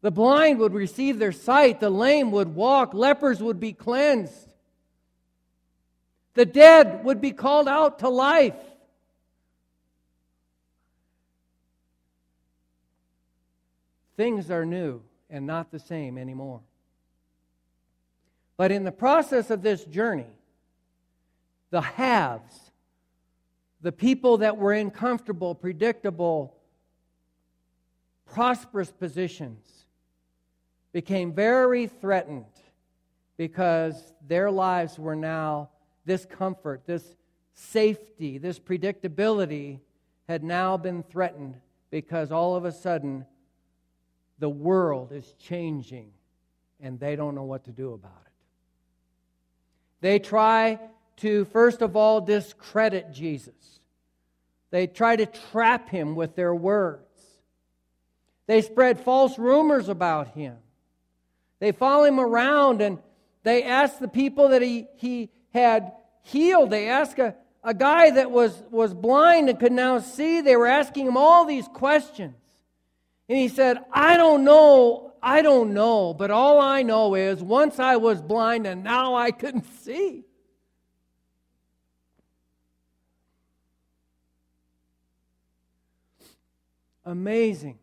The 0.00 0.10
blind 0.10 0.58
would 0.58 0.72
receive 0.72 1.18
their 1.18 1.32
sight, 1.32 1.78
the 1.78 1.90
lame 1.90 2.30
would 2.30 2.54
walk, 2.54 2.94
lepers 2.94 3.42
would 3.42 3.60
be 3.60 3.74
cleansed, 3.74 4.54
the 6.32 6.46
dead 6.46 7.04
would 7.04 7.20
be 7.20 7.32
called 7.32 7.68
out 7.68 7.98
to 7.98 8.08
life. 8.08 8.56
Things 14.16 14.50
are 14.50 14.64
new 14.64 15.02
and 15.28 15.46
not 15.46 15.70
the 15.70 15.78
same 15.78 16.16
anymore. 16.16 16.62
But 18.56 18.72
in 18.72 18.84
the 18.84 18.92
process 18.92 19.50
of 19.50 19.60
this 19.60 19.84
journey, 19.84 20.30
the 21.68 21.82
haves, 21.82 22.61
the 23.82 23.92
people 23.92 24.38
that 24.38 24.56
were 24.56 24.72
in 24.72 24.90
comfortable, 24.90 25.54
predictable, 25.54 26.56
prosperous 28.24 28.92
positions 28.92 29.66
became 30.92 31.32
very 31.32 31.88
threatened 31.88 32.44
because 33.36 34.14
their 34.26 34.50
lives 34.50 34.98
were 34.98 35.16
now 35.16 35.68
this 36.04 36.24
comfort, 36.24 36.82
this 36.86 37.16
safety, 37.54 38.38
this 38.38 38.58
predictability 38.58 39.80
had 40.28 40.44
now 40.44 40.76
been 40.76 41.02
threatened 41.02 41.56
because 41.90 42.30
all 42.30 42.54
of 42.54 42.64
a 42.64 42.72
sudden 42.72 43.26
the 44.38 44.48
world 44.48 45.12
is 45.12 45.34
changing 45.38 46.10
and 46.80 47.00
they 47.00 47.16
don't 47.16 47.34
know 47.34 47.44
what 47.44 47.64
to 47.64 47.72
do 47.72 47.92
about 47.92 48.22
it. 48.26 48.32
They 50.00 50.18
try 50.18 50.78
to, 51.22 51.44
first 51.46 51.82
of 51.82 51.96
all, 51.96 52.20
discredit 52.20 53.12
Jesus. 53.12 53.80
They 54.70 54.86
try 54.86 55.16
to 55.16 55.26
trap 55.26 55.88
him 55.88 56.16
with 56.16 56.34
their 56.34 56.54
words. 56.54 57.02
They 58.46 58.60
spread 58.60 59.00
false 59.00 59.38
rumors 59.38 59.88
about 59.88 60.28
him. 60.28 60.56
They 61.60 61.70
follow 61.70 62.04
him 62.04 62.18
around 62.18 62.82
and 62.82 62.98
they 63.44 63.62
ask 63.62 63.98
the 63.98 64.08
people 64.08 64.48
that 64.48 64.62
he, 64.62 64.88
he 64.96 65.30
had 65.54 65.92
healed. 66.22 66.70
They 66.70 66.88
ask 66.88 67.18
a, 67.18 67.36
a 67.62 67.72
guy 67.72 68.10
that 68.10 68.32
was, 68.32 68.60
was 68.70 68.92
blind 68.92 69.48
and 69.48 69.60
could 69.60 69.72
now 69.72 70.00
see. 70.00 70.40
They 70.40 70.56
were 70.56 70.66
asking 70.66 71.06
him 71.06 71.16
all 71.16 71.44
these 71.44 71.68
questions. 71.68 72.34
And 73.28 73.38
he 73.38 73.46
said, 73.48 73.78
I 73.92 74.16
don't 74.16 74.42
know, 74.42 75.12
I 75.22 75.42
don't 75.42 75.72
know, 75.72 76.14
but 76.14 76.32
all 76.32 76.60
I 76.60 76.82
know 76.82 77.14
is 77.14 77.40
once 77.40 77.78
I 77.78 77.96
was 77.96 78.20
blind 78.20 78.66
and 78.66 78.82
now 78.82 79.14
I 79.14 79.30
couldn't 79.30 79.66
see. 79.82 80.24
Amazing 87.04 87.78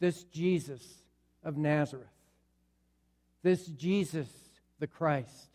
this 0.00 0.22
Jesus 0.24 0.82
of 1.42 1.56
Nazareth, 1.56 2.06
this 3.42 3.66
Jesus 3.66 4.28
the 4.78 4.86
Christ, 4.86 5.50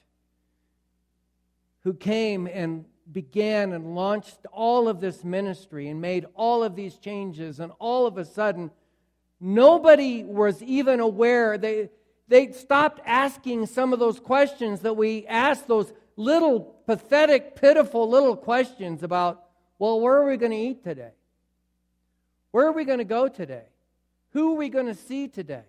who 1.83 1.93
came 1.93 2.47
and 2.47 2.85
began 3.11 3.73
and 3.73 3.95
launched 3.95 4.45
all 4.51 4.87
of 4.87 4.99
this 4.99 5.23
ministry 5.23 5.89
and 5.89 6.01
made 6.01 6.25
all 6.35 6.63
of 6.63 6.75
these 6.75 6.95
changes, 6.97 7.59
and 7.59 7.71
all 7.79 8.05
of 8.05 8.17
a 8.17 8.25
sudden, 8.25 8.71
nobody 9.39 10.23
was 10.23 10.61
even 10.61 10.99
aware. 10.99 11.57
They, 11.57 11.89
they 12.27 12.51
stopped 12.51 13.01
asking 13.05 13.67
some 13.67 13.93
of 13.93 13.99
those 13.99 14.19
questions 14.19 14.81
that 14.81 14.95
we 14.95 15.25
asked, 15.27 15.67
those 15.67 15.93
little 16.15 16.61
pathetic, 16.85 17.55
pitiful 17.55 18.09
little 18.09 18.35
questions 18.35 19.03
about, 19.03 19.45
well, 19.79 19.99
where 19.99 20.15
are 20.15 20.27
we 20.27 20.37
going 20.37 20.51
to 20.51 20.57
eat 20.57 20.83
today? 20.83 21.11
Where 22.53 22.67
are 22.67 22.71
we 22.71 22.85
going 22.85 22.99
to 22.99 23.03
go 23.03 23.27
today? 23.27 23.63
Who 24.33 24.53
are 24.53 24.57
we 24.57 24.69
going 24.69 24.85
to 24.85 24.93
see 24.93 25.27
today? 25.27 25.63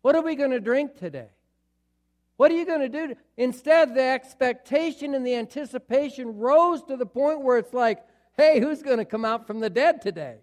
What 0.00 0.16
are 0.16 0.22
we 0.22 0.36
going 0.36 0.52
to 0.52 0.60
drink 0.60 0.96
today? 0.98 1.28
What 2.38 2.50
are 2.50 2.54
you 2.54 2.64
going 2.64 2.80
to 2.80 2.88
do? 2.88 3.14
Instead, 3.36 3.94
the 3.94 4.02
expectation 4.02 5.14
and 5.14 5.26
the 5.26 5.34
anticipation 5.34 6.38
rose 6.38 6.82
to 6.84 6.96
the 6.96 7.04
point 7.04 7.42
where 7.42 7.58
it's 7.58 7.74
like, 7.74 8.02
hey, 8.38 8.58
who's 8.58 8.82
going 8.82 8.96
to 8.96 9.04
come 9.04 9.26
out 9.26 9.46
from 9.46 9.60
the 9.60 9.68
dead 9.68 10.00
today? 10.00 10.36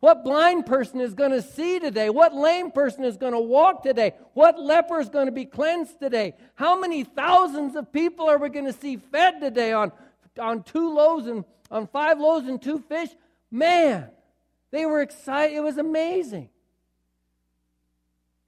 What 0.00 0.24
blind 0.24 0.66
person 0.66 1.00
is 1.00 1.14
going 1.14 1.30
to 1.30 1.40
see 1.40 1.78
today? 1.78 2.10
What 2.10 2.34
lame 2.34 2.70
person 2.70 3.04
is 3.04 3.16
going 3.16 3.32
to 3.32 3.40
walk 3.40 3.82
today? 3.82 4.12
What 4.34 4.60
leper 4.60 5.00
is 5.00 5.08
going 5.08 5.26
to 5.26 5.32
be 5.32 5.46
cleansed 5.46 5.98
today? 5.98 6.34
How 6.54 6.78
many 6.78 7.02
thousands 7.04 7.76
of 7.76 7.90
people 7.94 8.28
are 8.28 8.36
we 8.36 8.50
going 8.50 8.66
to 8.66 8.74
see 8.74 8.98
fed 8.98 9.40
today 9.40 9.72
on, 9.72 9.90
on 10.38 10.64
two 10.64 10.92
loaves 10.92 11.26
and 11.28 11.46
on 11.70 11.86
five 11.86 12.20
loaves 12.20 12.46
and 12.46 12.60
two 12.60 12.78
fish? 12.90 13.08
Man, 13.50 14.10
they 14.70 14.86
were 14.86 15.02
excited. 15.02 15.56
It 15.56 15.62
was 15.62 15.78
amazing. 15.78 16.48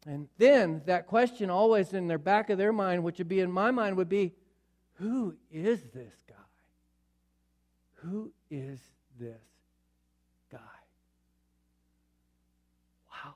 And 0.07 0.29
then 0.39 0.83
that 0.87 1.07
question 1.07 1.51
always 1.51 1.93
in 1.93 2.09
their 2.09 2.19
back 2.19 2.51
of 2.51 2.59
their 2.59 2.73
mind, 2.73 3.05
which 3.05 3.19
would 3.19 3.29
be 3.29 3.41
in 3.41 3.51
my 3.51 3.71
mind, 3.71 3.97
would 3.97 4.09
be 4.09 4.33
who 4.95 5.37
is 5.51 5.83
this 5.95 6.15
guy? 6.29 6.35
Who 8.03 8.33
is 8.51 8.81
this 9.19 9.41
guy? 10.51 10.59
Wow. 13.11 13.35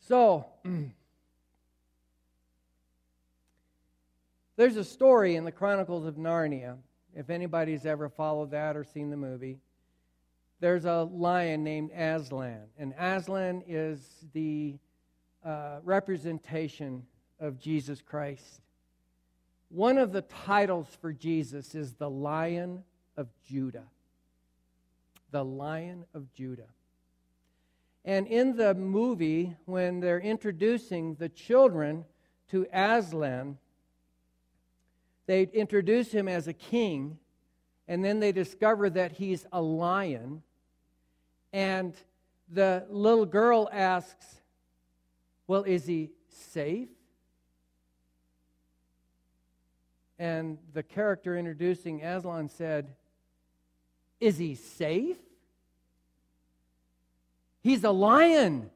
So, 0.00 0.46
there's 4.56 4.76
a 4.76 4.84
story 4.84 5.34
in 5.34 5.44
the 5.44 5.52
Chronicles 5.52 6.06
of 6.06 6.14
Narnia, 6.14 6.76
if 7.14 7.30
anybody's 7.30 7.84
ever 7.84 8.08
followed 8.08 8.52
that 8.52 8.76
or 8.76 8.84
seen 8.84 9.10
the 9.10 9.16
movie 9.16 9.58
there's 10.60 10.84
a 10.84 11.02
lion 11.02 11.64
named 11.64 11.90
Aslan, 11.92 12.62
and 12.78 12.94
Aslan 12.98 13.62
is 13.66 14.00
the 14.32 14.78
uh, 15.44 15.78
representation 15.84 17.04
of 17.38 17.58
Jesus 17.58 18.02
Christ. 18.02 18.60
One 19.68 19.98
of 19.98 20.12
the 20.12 20.22
titles 20.22 20.88
for 21.00 21.12
Jesus 21.12 21.74
is 21.74 21.94
the 21.94 22.08
Lion 22.08 22.84
of 23.16 23.28
Judah. 23.48 23.84
The 25.32 25.44
Lion 25.44 26.04
of 26.14 26.32
Judah. 26.32 26.68
And 28.04 28.26
in 28.28 28.56
the 28.56 28.74
movie, 28.74 29.56
when 29.64 30.00
they're 30.00 30.20
introducing 30.20 31.16
the 31.16 31.28
children 31.28 32.04
to 32.50 32.66
Aslan, 32.72 33.58
they 35.26 35.42
introduce 35.52 36.12
him 36.12 36.28
as 36.28 36.46
a 36.46 36.52
king, 36.52 37.18
and 37.88 38.04
then 38.04 38.20
they 38.20 38.30
discover 38.30 38.88
that 38.90 39.12
he's 39.12 39.44
a 39.52 39.60
lion. 39.60 40.42
And 41.56 41.94
the 42.52 42.84
little 42.90 43.24
girl 43.24 43.66
asks, 43.72 44.26
Well, 45.46 45.62
is 45.62 45.86
he 45.86 46.10
safe? 46.28 46.90
And 50.18 50.58
the 50.74 50.82
character 50.82 51.34
introducing 51.34 52.02
Aslan 52.02 52.50
said, 52.50 52.88
Is 54.20 54.36
he 54.36 54.54
safe? 54.54 55.16
He's 57.62 57.84
a 57.84 57.90
lion, 57.90 58.68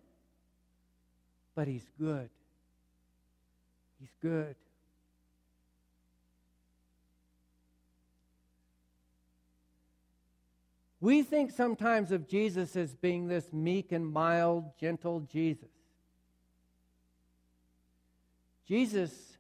but 1.55 1.69
he's 1.69 1.87
good. 1.99 2.31
He's 4.01 4.15
good. 4.23 4.57
We 11.01 11.23
think 11.23 11.51
sometimes 11.51 12.13
of 12.13 12.29
Jesus 12.29 12.77
as 12.77 12.95
being 12.95 13.27
this 13.27 13.53
meek 13.53 13.91
and 13.91 14.07
mild, 14.07 14.77
gentle 14.79 15.21
Jesus. 15.21 15.69
Jesus 18.69 19.39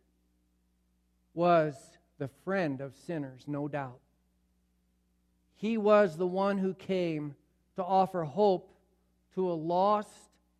was 1.34 1.74
the 2.18 2.28
friend 2.44 2.80
of 2.80 2.96
sinners, 3.06 3.44
no 3.46 3.68
doubt. 3.68 4.00
He 5.56 5.76
was 5.76 6.16
the 6.16 6.26
one 6.26 6.56
who 6.56 6.72
came 6.72 7.34
to 7.76 7.84
offer 7.84 8.24
hope 8.24 8.74
to 9.34 9.50
a 9.50 9.52
lost 9.52 10.08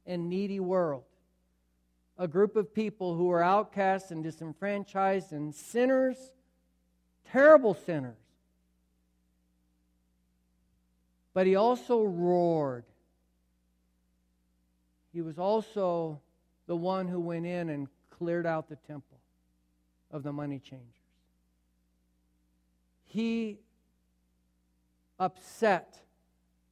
and 0.07 0.29
needy 0.29 0.61
world, 0.61 1.05
a 2.19 2.29
group 2.29 2.57
of 2.57 2.75
people 2.75 3.17
who 3.17 3.27
were 3.27 3.43
outcasts 3.43 4.11
and 4.11 4.23
disenfranchised 4.23 5.33
and 5.33 5.55
sinners, 5.55 6.31
terrible 7.33 7.75
sinners. 7.75 8.19
But 11.33 11.47
he 11.47 11.55
also 11.57 12.03
roared. 12.03 12.85
He 15.13 15.23
was 15.23 15.39
also 15.39 16.21
the 16.67 16.77
one 16.77 17.09
who 17.09 17.21
went 17.21 17.47
in 17.47 17.69
and 17.69 17.89
cleared 18.11 18.47
out 18.47 18.69
the 18.69 18.77
temple 18.77 19.19
of 20.11 20.23
the 20.23 20.33
money 20.33 20.59
changers. 20.59 20.87
He 23.05 23.59
upset 25.19 26.01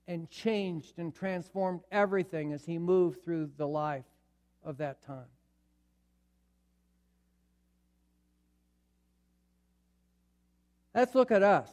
and 0.06 0.30
changed 0.30 0.98
and 0.98 1.14
transformed 1.14 1.80
everything 1.92 2.52
as 2.52 2.64
he 2.64 2.78
moved 2.78 3.22
through 3.22 3.50
the 3.56 3.66
life 3.66 4.06
of 4.64 4.78
that 4.78 5.02
time. 5.02 5.26
Let's 10.94 11.14
look 11.14 11.30
at 11.30 11.42
us. 11.42 11.68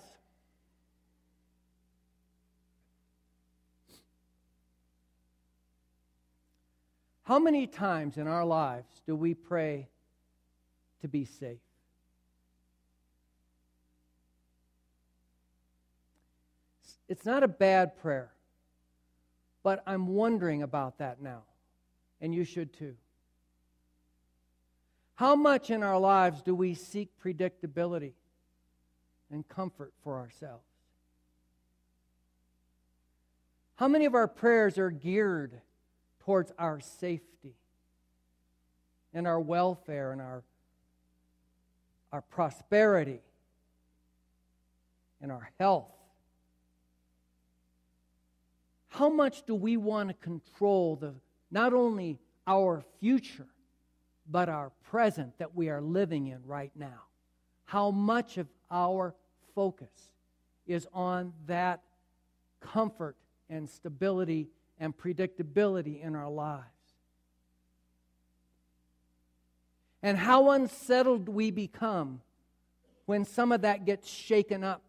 How 7.25 7.39
many 7.39 7.65
times 7.65 8.17
in 8.17 8.27
our 8.27 8.45
lives 8.45 9.01
do 9.07 9.15
we 9.15 9.33
pray 9.33 9.87
to 11.01 11.07
be 11.07 11.25
safe? 11.25 11.57
It's 17.09 17.25
not 17.25 17.43
a 17.43 17.47
bad 17.47 17.97
prayer, 17.97 18.31
but 19.63 19.83
I'm 19.87 20.07
wondering 20.07 20.61
about 20.61 20.99
that 20.99 21.21
now, 21.21 21.41
and 22.21 22.33
you 22.33 22.43
should 22.43 22.73
too. 22.73 22.95
How 25.15 25.35
much 25.35 25.71
in 25.71 25.81
our 25.81 25.99
lives 25.99 26.41
do 26.43 26.53
we 26.53 26.75
seek 26.75 27.09
predictability 27.23 28.13
and 29.31 29.47
comfort 29.47 29.93
for 30.03 30.19
ourselves? 30.19 30.65
How 33.77 33.87
many 33.87 34.05
of 34.05 34.13
our 34.13 34.27
prayers 34.27 34.77
are 34.77 34.91
geared 34.91 35.59
towards 36.25 36.51
our 36.57 36.79
safety 36.79 37.53
and 39.13 39.27
our 39.27 39.39
welfare 39.39 40.11
and 40.11 40.19
our, 40.19 40.43
our 42.11 42.21
prosperity 42.21 43.21
and 45.21 45.31
our 45.31 45.49
health. 45.59 45.91
How 48.89 49.09
much 49.09 49.45
do 49.45 49.53
we 49.53 49.77
want 49.77 50.09
to 50.09 50.15
control 50.15 50.95
the 50.95 51.13
not 51.51 51.73
only 51.73 52.17
our 52.47 52.83
future, 52.99 53.47
but 54.29 54.49
our 54.49 54.71
present 54.89 55.37
that 55.37 55.55
we 55.55 55.69
are 55.69 55.81
living 55.81 56.27
in 56.27 56.39
right 56.45 56.71
now? 56.75 57.03
How 57.65 57.91
much 57.91 58.37
of 58.37 58.47
our 58.71 59.13
focus 59.53 60.09
is 60.65 60.87
on 60.93 61.33
that 61.45 61.81
comfort 62.61 63.15
and 63.49 63.69
stability 63.69 64.47
and 64.79 64.95
predictability 64.95 66.01
in 66.01 66.15
our 66.15 66.29
lives. 66.29 66.63
And 70.03 70.17
how 70.17 70.51
unsettled 70.51 71.27
we 71.27 71.51
become 71.51 72.21
when 73.05 73.25
some 73.25 73.51
of 73.51 73.61
that 73.61 73.85
gets 73.85 74.09
shaken 74.09 74.63
up 74.63 74.81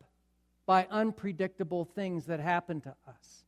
by 0.66 0.86
unpredictable 0.90 1.84
things 1.84 2.26
that 2.26 2.40
happen 2.40 2.80
to 2.82 2.94
us 3.08 3.44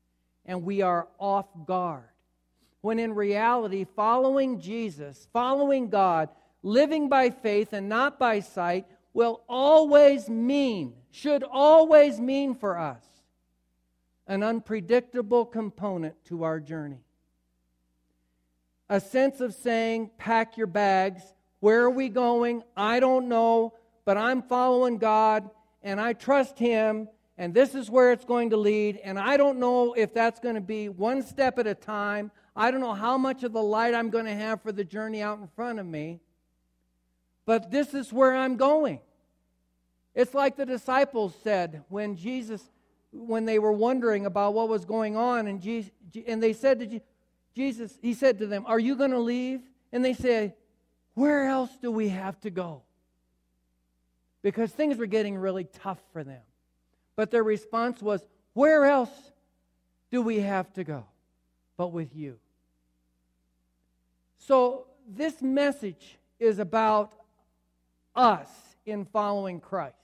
and 0.48 0.64
we 0.64 0.80
are 0.80 1.06
off 1.18 1.46
guard. 1.66 2.08
When 2.80 2.98
in 2.98 3.14
reality, 3.14 3.86
following 3.94 4.60
Jesus, 4.60 5.28
following 5.32 5.90
God, 5.90 6.30
living 6.62 7.08
by 7.08 7.30
faith 7.30 7.72
and 7.72 7.88
not 7.88 8.18
by 8.18 8.40
sight 8.40 8.86
will 9.12 9.42
always 9.48 10.28
mean, 10.28 10.94
should 11.10 11.44
always 11.44 12.18
mean 12.18 12.54
for 12.54 12.78
us 12.78 13.04
an 14.28 14.42
unpredictable 14.42 15.46
component 15.46 16.22
to 16.26 16.44
our 16.44 16.60
journey. 16.60 17.00
A 18.90 19.00
sense 19.00 19.40
of 19.40 19.54
saying, 19.54 20.10
pack 20.18 20.56
your 20.56 20.66
bags. 20.66 21.22
Where 21.60 21.82
are 21.82 21.90
we 21.90 22.10
going? 22.10 22.62
I 22.76 23.00
don't 23.00 23.28
know, 23.28 23.74
but 24.04 24.16
I'm 24.16 24.42
following 24.42 24.98
God 24.98 25.50
and 25.82 26.00
I 26.00 26.12
trust 26.12 26.58
Him, 26.58 27.08
and 27.38 27.54
this 27.54 27.74
is 27.74 27.90
where 27.90 28.12
it's 28.12 28.24
going 28.24 28.50
to 28.50 28.56
lead. 28.56 28.98
And 29.02 29.18
I 29.18 29.36
don't 29.36 29.58
know 29.58 29.94
if 29.94 30.12
that's 30.12 30.40
going 30.40 30.56
to 30.56 30.60
be 30.60 30.88
one 30.88 31.22
step 31.22 31.58
at 31.58 31.66
a 31.66 31.74
time. 31.74 32.30
I 32.54 32.70
don't 32.70 32.80
know 32.80 32.94
how 32.94 33.16
much 33.16 33.44
of 33.44 33.52
the 33.52 33.62
light 33.62 33.94
I'm 33.94 34.10
going 34.10 34.26
to 34.26 34.34
have 34.34 34.60
for 34.62 34.72
the 34.72 34.84
journey 34.84 35.22
out 35.22 35.38
in 35.38 35.48
front 35.48 35.78
of 35.78 35.86
me, 35.86 36.20
but 37.46 37.70
this 37.70 37.94
is 37.94 38.12
where 38.12 38.34
I'm 38.34 38.56
going. 38.56 39.00
It's 40.14 40.34
like 40.34 40.56
the 40.56 40.66
disciples 40.66 41.34
said 41.44 41.84
when 41.88 42.16
Jesus 42.16 42.68
when 43.12 43.44
they 43.44 43.58
were 43.58 43.72
wondering 43.72 44.26
about 44.26 44.54
what 44.54 44.68
was 44.68 44.84
going 44.84 45.16
on, 45.16 45.46
and, 45.46 45.60
Jesus, 45.60 45.90
and 46.26 46.42
they 46.42 46.52
said 46.52 46.80
to 46.80 47.00
Jesus, 47.54 47.98
He 48.00 48.14
said 48.14 48.38
to 48.38 48.46
them, 48.46 48.64
Are 48.66 48.78
you 48.78 48.96
going 48.96 49.10
to 49.10 49.18
leave? 49.18 49.60
And 49.92 50.04
they 50.04 50.14
said, 50.14 50.54
Where 51.14 51.46
else 51.46 51.70
do 51.80 51.90
we 51.90 52.08
have 52.08 52.40
to 52.40 52.50
go? 52.50 52.82
Because 54.42 54.70
things 54.70 54.98
were 54.98 55.06
getting 55.06 55.36
really 55.36 55.64
tough 55.64 56.00
for 56.12 56.22
them. 56.22 56.42
But 57.16 57.30
their 57.30 57.42
response 57.42 58.00
was, 58.00 58.24
Where 58.52 58.84
else 58.84 59.10
do 60.10 60.22
we 60.22 60.40
have 60.40 60.72
to 60.74 60.84
go 60.84 61.04
but 61.76 61.88
with 61.88 62.14
you? 62.14 62.38
So, 64.38 64.86
this 65.06 65.42
message 65.42 66.18
is 66.38 66.58
about 66.58 67.12
us 68.14 68.48
in 68.86 69.04
following 69.04 69.60
Christ 69.60 69.96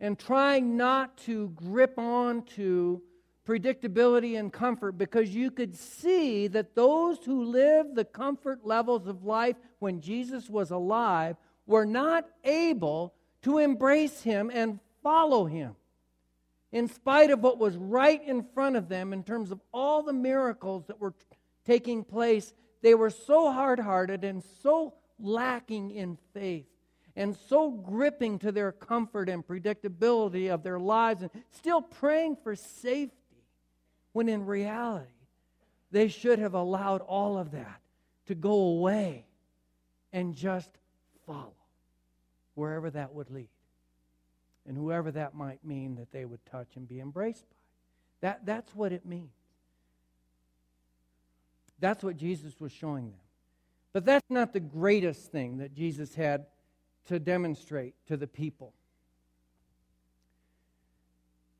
and 0.00 0.18
trying 0.18 0.76
not 0.76 1.16
to 1.16 1.48
grip 1.50 1.98
on 1.98 2.42
to 2.42 3.02
predictability 3.46 4.38
and 4.38 4.52
comfort 4.52 4.92
because 4.92 5.34
you 5.34 5.50
could 5.50 5.74
see 5.74 6.48
that 6.48 6.74
those 6.74 7.18
who 7.24 7.44
lived 7.44 7.94
the 7.94 8.04
comfort 8.04 8.66
levels 8.66 9.06
of 9.06 9.24
life 9.24 9.56
when 9.78 10.00
Jesus 10.00 10.50
was 10.50 10.70
alive 10.70 11.36
were 11.66 11.86
not 11.86 12.26
able 12.44 13.14
to 13.42 13.58
embrace 13.58 14.22
him 14.22 14.50
and 14.52 14.80
follow 15.02 15.46
him. 15.46 15.76
In 16.72 16.88
spite 16.88 17.30
of 17.30 17.40
what 17.40 17.58
was 17.58 17.76
right 17.76 18.22
in 18.22 18.42
front 18.42 18.76
of 18.76 18.88
them 18.88 19.12
in 19.12 19.22
terms 19.22 19.52
of 19.52 19.60
all 19.72 20.02
the 20.02 20.12
miracles 20.12 20.84
that 20.88 21.00
were 21.00 21.14
taking 21.64 22.02
place, 22.02 22.52
they 22.82 22.94
were 22.94 23.10
so 23.10 23.52
hard 23.52 23.78
hearted 23.78 24.24
and 24.24 24.42
so 24.62 24.94
lacking 25.18 25.92
in 25.92 26.18
faith 26.34 26.66
and 27.16 27.34
so 27.48 27.70
gripping 27.70 28.38
to 28.40 28.52
their 28.52 28.72
comfort 28.72 29.28
and 29.28 29.46
predictability 29.46 30.50
of 30.50 30.62
their 30.62 30.78
lives 30.78 31.22
and 31.22 31.30
still 31.52 31.80
praying 31.80 32.36
for 32.44 32.54
safety 32.54 33.16
when 34.12 34.28
in 34.28 34.44
reality 34.44 35.10
they 35.90 36.08
should 36.08 36.38
have 36.38 36.54
allowed 36.54 37.00
all 37.00 37.38
of 37.38 37.52
that 37.52 37.80
to 38.26 38.34
go 38.34 38.52
away 38.52 39.24
and 40.12 40.34
just 40.34 40.70
follow 41.26 41.54
wherever 42.54 42.90
that 42.90 43.14
would 43.14 43.30
lead 43.30 43.48
and 44.66 44.76
whoever 44.76 45.10
that 45.12 45.34
might 45.34 45.64
mean 45.64 45.96
that 45.96 46.10
they 46.12 46.24
would 46.24 46.44
touch 46.46 46.68
and 46.76 46.88
be 46.88 47.00
embraced 47.00 47.48
by. 47.48 47.56
That, 48.22 48.46
that's 48.46 48.74
what 48.74 48.92
it 48.92 49.06
means. 49.06 49.30
That's 51.78 52.02
what 52.02 52.16
Jesus 52.16 52.58
was 52.58 52.72
showing 52.72 53.04
them. 53.10 53.20
But 53.92 54.04
that's 54.04 54.28
not 54.30 54.52
the 54.52 54.60
greatest 54.60 55.30
thing 55.30 55.58
that 55.58 55.74
Jesus 55.74 56.14
had 56.14 56.46
to 57.06 57.18
demonstrate 57.18 57.94
to 58.06 58.16
the 58.16 58.26
people. 58.26 58.72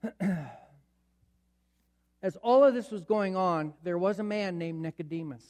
As 2.22 2.36
all 2.42 2.64
of 2.64 2.74
this 2.74 2.90
was 2.90 3.04
going 3.04 3.36
on, 3.36 3.74
there 3.82 3.98
was 3.98 4.18
a 4.18 4.24
man 4.24 4.58
named 4.58 4.80
Nicodemus. 4.80 5.44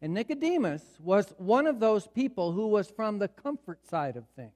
And 0.00 0.14
Nicodemus 0.14 0.82
was 1.00 1.34
one 1.38 1.66
of 1.66 1.80
those 1.80 2.06
people 2.06 2.52
who 2.52 2.68
was 2.68 2.88
from 2.88 3.18
the 3.18 3.28
comfort 3.28 3.84
side 3.86 4.16
of 4.16 4.24
things, 4.36 4.52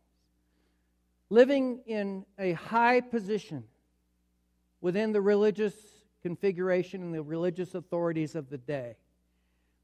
living 1.31 1.81
in 1.87 2.27
a 2.39 2.53
high 2.53 3.01
position 3.01 3.65
within 4.81 5.13
the 5.13 5.21
religious 5.21 5.75
configuration 6.23 7.03
and 7.03 7.15
the 7.15 7.23
religious 7.23 7.75
authorities 7.75 8.35
of 8.35 8.51
the 8.51 8.59
day. 8.59 8.97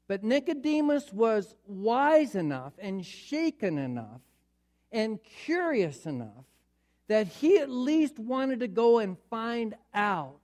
But 0.07 0.23
Nicodemus 0.23 1.11
was 1.11 1.53
wise 1.65 2.35
enough 2.35 2.73
and 2.79 3.05
shaken 3.05 3.77
enough 3.77 4.21
and 4.91 5.19
curious 5.45 6.05
enough 6.05 6.45
that 7.07 7.27
he 7.27 7.57
at 7.57 7.69
least 7.69 8.17
wanted 8.19 8.61
to 8.61 8.67
go 8.67 8.99
and 8.99 9.17
find 9.29 9.75
out 9.93 10.39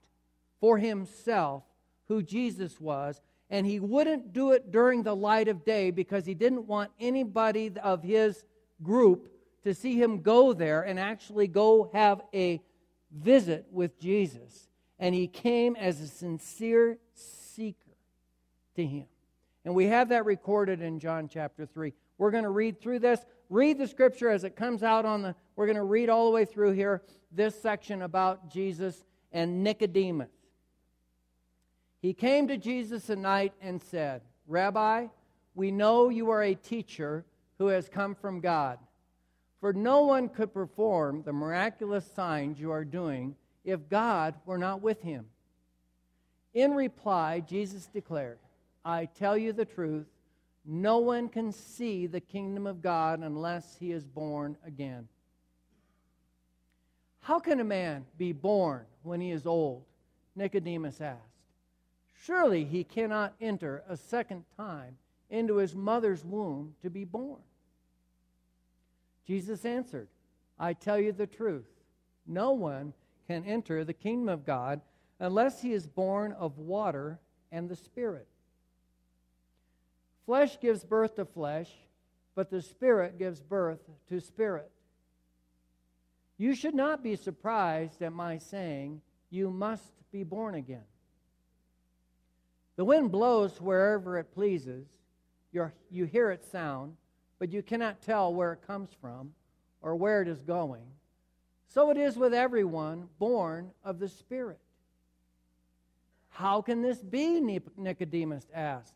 for 0.60 0.78
himself 0.78 1.63
who 2.08 2.21
Jesus 2.21 2.80
was. 2.80 3.21
And 3.49 3.65
he 3.65 3.80
wouldn't 3.80 4.34
do 4.34 4.52
it 4.52 4.71
during 4.71 5.04
the 5.04 5.15
light 5.15 5.47
of 5.47 5.65
day 5.65 5.91
because 5.91 6.26
he 6.26 6.34
didn't 6.34 6.65
want 6.67 6.91
anybody 6.99 7.71
of 7.82 8.04
his 8.04 8.43
group 8.82 9.30
to 9.63 9.73
see 9.73 9.95
him 10.02 10.21
go 10.21 10.54
there 10.54 10.82
and 10.82 10.99
actually 10.99 11.47
go 11.47 11.89
have 11.93 12.21
a 12.34 12.62
visit 13.12 13.65
with 13.71 13.99
Jesus. 13.99 14.67
And 14.99 15.13
he 15.13 15.28
came 15.28 15.76
as 15.76 16.02
a 16.02 16.08
sincere 16.08 16.97
seeker 17.13 17.78
to 18.76 18.86
him. 18.86 19.06
And 19.65 19.73
we 19.73 19.86
have 19.86 20.10
that 20.10 20.26
recorded 20.26 20.82
in 20.82 20.99
John 20.99 21.30
chapter 21.30 21.65
3. 21.65 21.93
We're 22.17 22.32
going 22.32 22.43
to 22.43 22.49
read 22.49 22.82
through 22.82 22.99
this. 22.99 23.19
Read 23.49 23.78
the 23.78 23.88
scripture 23.88 24.30
as 24.30 24.43
it 24.43 24.56
comes 24.56 24.84
out 24.84 25.06
on 25.06 25.21
the. 25.21 25.36
We're 25.56 25.67
going 25.67 25.78
to 25.78 25.84
read 25.84 26.10
all 26.10 26.26
the 26.26 26.32
way 26.32 26.45
through 26.45 26.73
here 26.73 27.02
this 27.32 27.60
section 27.62 28.02
about 28.02 28.52
Jesus 28.52 29.04
and 29.32 29.63
Nicodemus. 29.63 30.32
He 32.02 32.13
came 32.13 32.47
to 32.49 32.58
Jesus 32.58 33.10
at 33.10 33.17
night 33.17 33.54
and 33.62 33.82
said, 33.82 34.21
Rabbi, 34.47 35.08
we 35.56 35.71
know 35.71 36.10
you 36.10 36.30
are 36.32 36.43
a 36.43 36.56
teacher 36.56 37.26
who 37.58 37.67
has 37.67 37.88
come 37.88 38.15
from 38.15 38.41
God. 38.41 38.80
For 39.62 39.71
no 39.71 40.02
one 40.02 40.28
could 40.28 40.54
perform 40.54 41.23
the 41.23 41.32
miraculous 41.32 42.06
signs 42.13 42.60
you 42.60 42.71
are 42.71 42.84
doing 42.84 43.36
if 43.63 43.88
God 43.88 44.36
were 44.45 44.58
not 44.58 44.82
with 44.82 45.02
him. 45.02 45.28
In 46.54 46.73
reply, 46.73 47.39
Jesus 47.39 47.88
declared, 47.88 48.39
I 48.86 49.06
tell 49.06 49.38
you 49.38 49.54
the 49.54 49.65
truth, 49.65 50.08
no 50.65 50.98
one 50.98 51.30
can 51.30 51.52
see 51.52 52.08
the 52.08 52.19
kingdom 52.19 52.67
of 52.67 52.82
God 52.82 53.19
unless 53.19 53.76
he 53.80 53.91
is 53.91 54.06
born 54.06 54.58
again. 54.65 55.08
How 57.22 57.39
can 57.39 57.60
a 57.60 57.65
man 57.65 58.06
be 58.17 58.34
born 58.34 58.86
when 59.04 59.22
he 59.22 59.32
is 59.32 59.46
old? 59.46 59.84
Nicodemus 60.36 61.00
asked. 61.00 61.22
Surely 62.26 62.63
he 62.63 62.84
cannot 62.84 63.34
enter 63.39 63.84
a 63.88 63.98
second 63.98 64.43
time 64.58 64.98
into 65.30 65.58
his 65.58 65.76
mother's 65.76 66.24
womb 66.24 66.76
to 66.82 66.89
be 66.89 67.04
born. 67.04 67.41
Jesus 69.26 69.65
answered, 69.65 70.08
I 70.60 70.74
tell 70.74 71.00
you 71.00 71.12
the 71.12 71.28
truth. 71.28 71.67
No 72.28 72.52
one 72.52 72.93
can 73.28 73.43
enter 73.46 73.84
the 73.84 73.93
kingdom 73.93 74.30
of 74.30 74.46
God 74.46 74.82
unless 75.19 75.62
he 75.62 75.74
is 75.74 75.88
born 75.88 76.34
of 76.34 76.58
water 76.58 77.19
and 77.52 77.69
the 77.69 77.76
Spirit. 77.76 78.28
Flesh 80.26 80.60
gives 80.60 80.84
birth 80.84 81.16
to 81.16 81.26
flesh, 81.26 81.70
but 82.36 82.50
the 82.50 82.62
Spirit 82.62 83.18
gives 83.18 83.42
birth 83.42 83.80
to 84.10 84.20
spirit. 84.20 84.72
You 86.38 86.56
should 86.56 86.76
not 86.76 87.04
be 87.04 87.16
surprised 87.16 88.02
at 88.02 88.14
my 88.14 88.38
saying, 88.38 89.02
You 89.30 89.50
must 89.50 89.94
be 90.12 90.24
born 90.24 90.56
again. 90.56 90.86
The 92.76 92.86
wind 92.86 93.12
blows 93.12 93.62
wherever 93.62 94.18
it 94.18 94.34
pleases. 94.34 94.88
You're, 95.52 95.74
you 95.92 96.06
hear 96.06 96.32
its 96.32 96.50
sound, 96.50 96.96
but 97.38 97.52
you 97.52 97.62
cannot 97.62 98.02
tell 98.02 98.34
where 98.34 98.54
it 98.54 98.66
comes 98.66 98.90
from 99.00 99.34
or 99.82 99.96
where 99.96 100.22
it 100.22 100.28
is 100.28 100.42
going. 100.42 100.86
So 101.68 101.92
it 101.92 101.98
is 101.98 102.18
with 102.18 102.34
everyone 102.34 103.10
born 103.20 103.72
of 103.84 104.00
the 104.00 104.10
Spirit. 104.10 104.60
How 106.30 106.62
can 106.62 106.82
this 106.82 106.98
be? 106.98 107.40
Nicodemus 107.78 108.48
asked. 108.54 108.96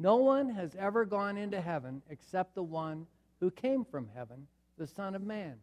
No 0.00 0.16
one 0.16 0.48
has 0.48 0.74
ever 0.76 1.04
gone 1.04 1.36
into 1.36 1.60
heaven 1.60 2.00
except 2.08 2.54
the 2.54 2.62
one 2.62 3.06
who 3.38 3.50
came 3.50 3.84
from 3.84 4.08
heaven, 4.14 4.46
the 4.78 4.86
Son 4.86 5.14
of 5.14 5.22
Man. 5.22 5.56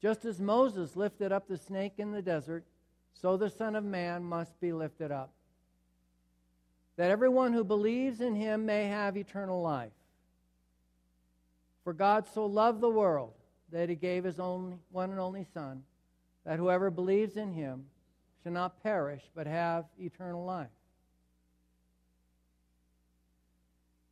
Just 0.00 0.24
as 0.24 0.40
Moses 0.40 0.96
lifted 0.96 1.30
up 1.30 1.46
the 1.46 1.58
snake 1.58 1.92
in 1.98 2.10
the 2.10 2.22
desert, 2.22 2.64
so 3.12 3.36
the 3.36 3.50
Son 3.50 3.76
of 3.76 3.84
Man 3.84 4.24
must 4.24 4.58
be 4.62 4.72
lifted 4.72 5.12
up, 5.12 5.30
that 6.96 7.10
everyone 7.10 7.52
who 7.52 7.64
believes 7.64 8.22
in 8.22 8.34
him 8.34 8.64
may 8.64 8.86
have 8.86 9.18
eternal 9.18 9.60
life. 9.60 9.92
For 11.84 11.92
God 11.92 12.26
so 12.32 12.46
loved 12.46 12.80
the 12.80 12.88
world 12.88 13.34
that 13.72 13.90
he 13.90 13.94
gave 13.94 14.24
his 14.24 14.40
only 14.40 14.78
one 14.90 15.10
and 15.10 15.20
only 15.20 15.44
Son, 15.52 15.82
that 16.46 16.58
whoever 16.58 16.90
believes 16.90 17.36
in 17.36 17.52
him 17.52 17.84
shall 18.42 18.52
not 18.52 18.82
perish 18.82 19.24
but 19.34 19.46
have 19.46 19.84
eternal 20.00 20.46
life. 20.46 20.68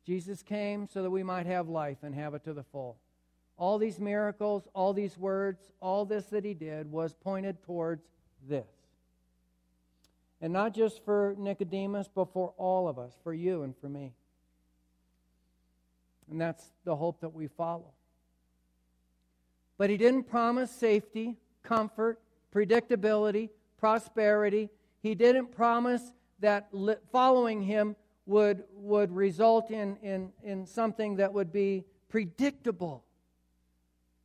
Jesus 0.07 0.41
came 0.41 0.87
so 0.87 1.03
that 1.03 1.09
we 1.09 1.21
might 1.21 1.45
have 1.45 1.67
life 1.67 1.97
and 2.01 2.15
have 2.15 2.33
it 2.33 2.45
to 2.45 2.53
the 2.53 2.63
full. 2.63 2.95
All 3.57 3.77
these 3.77 3.99
miracles, 3.99 4.65
all 4.73 4.93
these 4.93 5.17
words, 5.17 5.59
all 5.81 6.05
this 6.05 6.27
that 6.27 6.45
he 6.45 6.53
did 6.53 6.89
was 6.89 7.13
pointed 7.13 7.61
towards 7.63 8.05
this. 8.47 8.69
And 10.39 10.53
not 10.53 10.73
just 10.73 11.03
for 11.03 11.35
Nicodemus, 11.37 12.07
but 12.07 12.31
for 12.31 12.53
all 12.57 12.87
of 12.87 12.97
us, 12.97 13.11
for 13.21 13.33
you 13.33 13.63
and 13.63 13.75
for 13.81 13.89
me. 13.89 14.13
And 16.31 16.39
that's 16.39 16.63
the 16.85 16.95
hope 16.95 17.19
that 17.19 17.33
we 17.33 17.47
follow. 17.47 17.91
But 19.77 19.89
he 19.89 19.97
didn't 19.97 20.23
promise 20.23 20.71
safety, 20.71 21.35
comfort, 21.63 22.21
predictability, 22.55 23.49
prosperity. 23.77 24.69
He 25.03 25.15
didn't 25.15 25.53
promise 25.53 26.13
that 26.39 26.69
following 27.11 27.63
him 27.63 27.97
would, 28.27 28.63
would 28.75 29.11
result 29.15 29.71
in, 29.71 29.97
in, 30.03 30.31
in 30.43 30.65
something 30.65 31.15
that 31.15 31.33
would 31.33 31.51
be 31.51 31.85
predictable. 32.09 33.03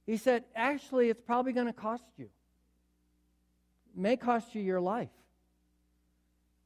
He 0.04 0.16
said, 0.16 0.44
actually, 0.54 1.08
it's 1.08 1.20
probably 1.20 1.52
going 1.52 1.68
to 1.68 1.72
cost 1.72 2.04
you. 2.18 2.28
It 3.94 4.00
may 4.00 4.16
cost 4.16 4.54
you 4.54 4.60
your 4.60 4.80
life. 4.80 5.08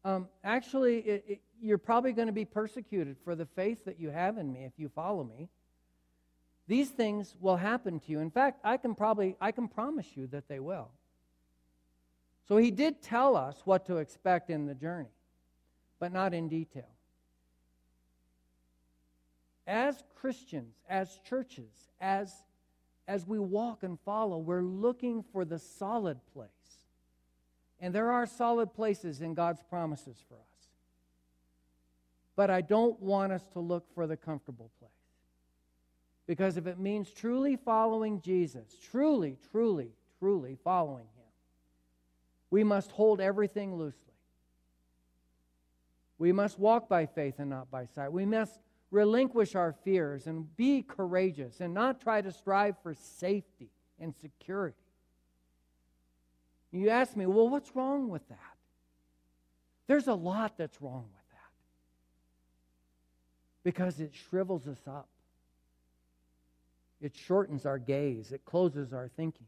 Um, 0.04 0.28
actually, 0.42 0.98
it, 0.98 1.24
it, 1.28 1.40
you're 1.60 1.78
probably 1.78 2.12
going 2.12 2.28
to 2.28 2.32
be 2.32 2.44
persecuted 2.44 3.16
for 3.22 3.34
the 3.34 3.46
faith 3.46 3.84
that 3.84 4.00
you 4.00 4.08
have 4.10 4.38
in 4.38 4.50
me 4.52 4.64
if 4.64 4.72
you 4.78 4.88
follow 4.88 5.22
me. 5.22 5.48
These 6.68 6.88
things 6.88 7.34
will 7.40 7.56
happen 7.56 8.00
to 8.00 8.10
you. 8.10 8.20
In 8.20 8.30
fact, 8.30 8.60
I 8.64 8.78
can 8.78 8.94
probably, 8.94 9.36
I 9.40 9.52
can 9.52 9.68
promise 9.68 10.06
you 10.14 10.26
that 10.28 10.48
they 10.48 10.58
will. 10.58 10.88
So 12.48 12.56
he 12.56 12.70
did 12.70 13.02
tell 13.02 13.36
us 13.36 13.60
what 13.64 13.86
to 13.86 13.98
expect 13.98 14.48
in 14.48 14.66
the 14.66 14.74
journey, 14.74 15.10
but 16.00 16.12
not 16.12 16.32
in 16.32 16.48
detail 16.48 16.95
as 19.66 20.02
Christians, 20.14 20.74
as 20.88 21.18
churches, 21.28 21.70
as, 22.00 22.32
as 23.08 23.26
we 23.26 23.38
walk 23.38 23.82
and 23.82 23.98
follow, 24.00 24.38
we're 24.38 24.62
looking 24.62 25.24
for 25.32 25.44
the 25.44 25.58
solid 25.58 26.18
place. 26.32 26.50
And 27.80 27.94
there 27.94 28.10
are 28.12 28.26
solid 28.26 28.72
places 28.74 29.20
in 29.20 29.34
God's 29.34 29.62
promises 29.68 30.16
for 30.28 30.34
us. 30.34 30.68
But 32.36 32.50
I 32.50 32.60
don't 32.60 33.00
want 33.00 33.32
us 33.32 33.44
to 33.52 33.60
look 33.60 33.84
for 33.94 34.06
the 34.06 34.16
comfortable 34.16 34.70
place. 34.78 34.90
Because 36.26 36.56
if 36.56 36.66
it 36.66 36.78
means 36.78 37.10
truly 37.10 37.56
following 37.56 38.20
Jesus, 38.20 38.76
truly, 38.90 39.36
truly, 39.50 39.90
truly 40.18 40.56
following 40.64 41.04
Him, 41.04 41.24
we 42.50 42.64
must 42.64 42.90
hold 42.90 43.20
everything 43.20 43.76
loosely. 43.76 44.00
We 46.18 46.32
must 46.32 46.58
walk 46.58 46.88
by 46.88 47.06
faith 47.06 47.34
and 47.38 47.50
not 47.50 47.70
by 47.70 47.86
sight. 47.86 48.12
We 48.12 48.24
must 48.24 48.58
relinquish 48.90 49.54
our 49.54 49.72
fears 49.84 50.26
and 50.26 50.56
be 50.56 50.82
courageous 50.82 51.60
and 51.60 51.74
not 51.74 52.00
try 52.00 52.20
to 52.20 52.32
strive 52.32 52.76
for 52.82 52.94
safety 52.94 53.70
and 54.00 54.14
security. 54.20 54.76
You 56.72 56.90
ask 56.90 57.16
me, 57.16 57.26
well, 57.26 57.48
what's 57.48 57.74
wrong 57.74 58.08
with 58.08 58.28
that? 58.28 58.38
There's 59.86 60.08
a 60.08 60.14
lot 60.14 60.58
that's 60.58 60.82
wrong 60.82 61.04
with 61.04 61.30
that 61.30 61.50
because 63.62 64.00
it 64.00 64.12
shrivels 64.14 64.66
us 64.68 64.80
up, 64.86 65.08
it 67.00 67.16
shortens 67.16 67.66
our 67.66 67.78
gaze, 67.78 68.32
it 68.32 68.44
closes 68.44 68.92
our 68.92 69.08
thinking. 69.16 69.46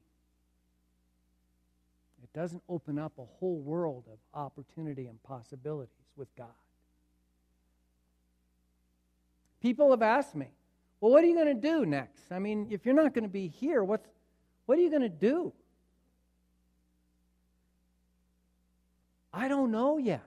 It 2.23 2.33
doesn't 2.39 2.63
open 2.69 2.99
up 2.99 3.13
a 3.19 3.25
whole 3.39 3.59
world 3.59 4.05
of 4.13 4.19
opportunity 4.35 5.07
and 5.07 5.23
possibilities 5.23 5.93
with 6.17 6.35
God. 6.37 6.49
People 9.61 9.91
have 9.91 10.03
asked 10.03 10.35
me, 10.35 10.49
well, 11.01 11.13
what 11.13 11.23
are 11.23 11.27
you 11.27 11.35
going 11.35 11.55
to 11.55 11.55
do 11.55 11.87
next? 11.87 12.23
I 12.31 12.39
mean, 12.39 12.69
if 12.71 12.85
you're 12.85 12.95
not 12.95 13.15
going 13.15 13.25
to 13.25 13.31
be 13.31 13.49
here, 13.49 13.83
what's, 13.85 14.09
what 14.67 14.79
are 14.79 14.81
you 14.81 14.91
going 14.91 15.03
to 15.03 15.09
do? 15.09 15.53
I 19.33 19.49
don't 19.49 19.71
know 19.71 19.99
yet. 19.99 20.25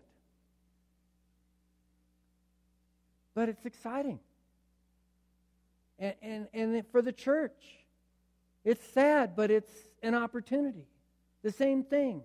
But 3.33 3.49
it's 3.49 3.65
exciting. 3.65 4.19
And, 5.99 6.15
and, 6.21 6.47
and 6.53 6.83
for 6.91 7.01
the 7.01 7.11
church, 7.11 7.63
it's 8.63 8.85
sad, 8.93 9.35
but 9.35 9.51
it's 9.51 9.71
an 10.03 10.15
opportunity. 10.15 10.85
The 11.43 11.51
same 11.51 11.83
thing. 11.83 12.21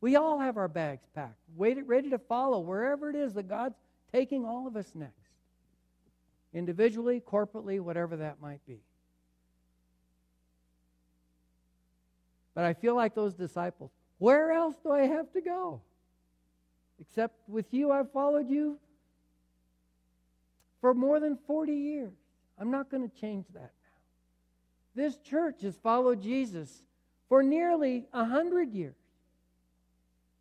We 0.00 0.16
all 0.16 0.38
have 0.38 0.56
our 0.56 0.68
bags 0.68 1.06
packed, 1.14 1.38
ready 1.56 2.10
to 2.10 2.18
follow 2.18 2.60
wherever 2.60 3.10
it 3.10 3.16
is 3.16 3.34
that 3.34 3.48
God's 3.48 3.76
taking 4.12 4.44
all 4.44 4.66
of 4.66 4.76
us 4.76 4.90
next. 4.94 5.17
Individually, 6.52 7.22
corporately, 7.26 7.80
whatever 7.80 8.16
that 8.16 8.40
might 8.40 8.64
be. 8.66 8.80
But 12.54 12.64
I 12.64 12.74
feel 12.74 12.96
like 12.96 13.14
those 13.14 13.34
disciples. 13.34 13.90
Where 14.18 14.50
else 14.50 14.74
do 14.82 14.90
I 14.90 15.02
have 15.02 15.32
to 15.32 15.40
go? 15.40 15.80
Except 17.00 17.36
with 17.48 17.72
you, 17.72 17.92
I've 17.92 18.10
followed 18.10 18.50
you 18.50 18.78
for 20.80 20.94
more 20.94 21.20
than 21.20 21.38
40 21.46 21.72
years. 21.72 22.12
I'm 22.58 22.70
not 22.70 22.90
going 22.90 23.08
to 23.08 23.20
change 23.20 23.46
that 23.54 23.70
now. 23.82 25.02
This 25.02 25.16
church 25.18 25.62
has 25.62 25.76
followed 25.76 26.20
Jesus 26.20 26.82
for 27.28 27.42
nearly 27.42 28.06
100 28.10 28.72
years. 28.72 28.96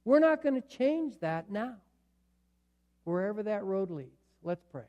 We're 0.04 0.20
not 0.20 0.42
going 0.42 0.60
to 0.60 0.68
change 0.68 1.20
that 1.20 1.52
now, 1.52 1.76
wherever 3.04 3.44
that 3.44 3.64
road 3.64 3.92
leads. 3.92 4.10
Let's 4.42 4.64
pray. 4.72 4.86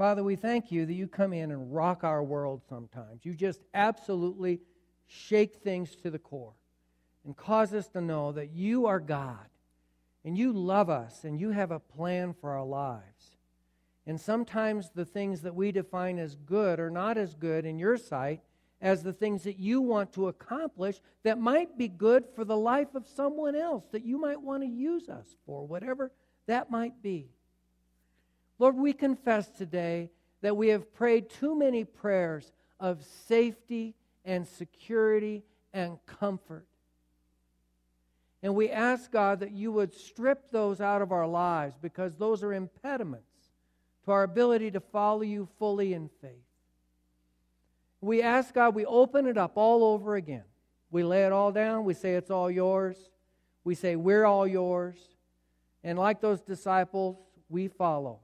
Father, 0.00 0.24
we 0.24 0.34
thank 0.34 0.72
you 0.72 0.86
that 0.86 0.94
you 0.94 1.06
come 1.06 1.34
in 1.34 1.50
and 1.50 1.74
rock 1.74 2.04
our 2.04 2.24
world 2.24 2.62
sometimes. 2.66 3.26
You 3.26 3.34
just 3.34 3.60
absolutely 3.74 4.62
shake 5.06 5.56
things 5.56 5.94
to 5.96 6.10
the 6.10 6.18
core 6.18 6.54
and 7.22 7.36
cause 7.36 7.74
us 7.74 7.86
to 7.88 8.00
know 8.00 8.32
that 8.32 8.48
you 8.48 8.86
are 8.86 8.98
God 8.98 9.46
and 10.24 10.38
you 10.38 10.54
love 10.54 10.88
us 10.88 11.24
and 11.24 11.38
you 11.38 11.50
have 11.50 11.70
a 11.70 11.78
plan 11.78 12.32
for 12.32 12.52
our 12.52 12.64
lives. 12.64 13.36
And 14.06 14.18
sometimes 14.18 14.88
the 14.88 15.04
things 15.04 15.42
that 15.42 15.54
we 15.54 15.70
define 15.70 16.18
as 16.18 16.34
good 16.34 16.80
are 16.80 16.88
not 16.88 17.18
as 17.18 17.34
good 17.34 17.66
in 17.66 17.78
your 17.78 17.98
sight 17.98 18.40
as 18.80 19.02
the 19.02 19.12
things 19.12 19.42
that 19.42 19.58
you 19.58 19.82
want 19.82 20.14
to 20.14 20.28
accomplish 20.28 20.98
that 21.24 21.38
might 21.38 21.76
be 21.76 21.88
good 21.88 22.24
for 22.34 22.46
the 22.46 22.56
life 22.56 22.94
of 22.94 23.06
someone 23.06 23.54
else 23.54 23.84
that 23.92 24.06
you 24.06 24.18
might 24.18 24.40
want 24.40 24.62
to 24.62 24.66
use 24.66 25.10
us 25.10 25.36
for, 25.44 25.66
whatever 25.66 26.10
that 26.46 26.70
might 26.70 27.02
be. 27.02 27.28
Lord, 28.60 28.76
we 28.76 28.92
confess 28.92 29.48
today 29.48 30.10
that 30.42 30.54
we 30.54 30.68
have 30.68 30.92
prayed 30.92 31.30
too 31.30 31.56
many 31.56 31.82
prayers 31.82 32.52
of 32.78 33.02
safety 33.26 33.94
and 34.22 34.46
security 34.46 35.42
and 35.72 35.98
comfort. 36.04 36.66
And 38.42 38.54
we 38.54 38.68
ask, 38.68 39.10
God, 39.10 39.40
that 39.40 39.52
you 39.52 39.72
would 39.72 39.94
strip 39.94 40.50
those 40.50 40.78
out 40.78 41.00
of 41.00 41.10
our 41.10 41.26
lives 41.26 41.74
because 41.80 42.16
those 42.16 42.42
are 42.42 42.52
impediments 42.52 43.24
to 44.04 44.10
our 44.10 44.24
ability 44.24 44.70
to 44.72 44.80
follow 44.80 45.22
you 45.22 45.48
fully 45.58 45.94
in 45.94 46.10
faith. 46.20 46.30
We 48.02 48.20
ask, 48.20 48.52
God, 48.52 48.74
we 48.74 48.84
open 48.84 49.26
it 49.26 49.38
up 49.38 49.52
all 49.54 49.84
over 49.84 50.16
again. 50.16 50.44
We 50.90 51.02
lay 51.02 51.24
it 51.24 51.32
all 51.32 51.50
down. 51.50 51.86
We 51.86 51.94
say 51.94 52.12
it's 52.12 52.30
all 52.30 52.50
yours. 52.50 52.98
We 53.64 53.74
say 53.74 53.96
we're 53.96 54.26
all 54.26 54.46
yours. 54.46 54.98
And 55.82 55.98
like 55.98 56.20
those 56.20 56.42
disciples, 56.42 57.16
we 57.48 57.68
follow. 57.68 58.20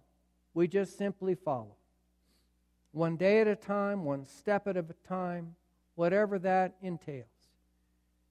We 0.57 0.69
just 0.69 0.97
simply 0.97 1.35
follow. 1.35 1.77
One 2.93 3.19
day 3.19 3.43
at 3.43 3.47
a 3.47 3.55
time, 3.55 4.07
one 4.07 4.25
step 4.25 4.67
at 4.67 4.79
a 4.79 4.85
time, 5.07 5.55
whatever 5.97 6.39
that 6.39 6.77
entails. 6.81 7.27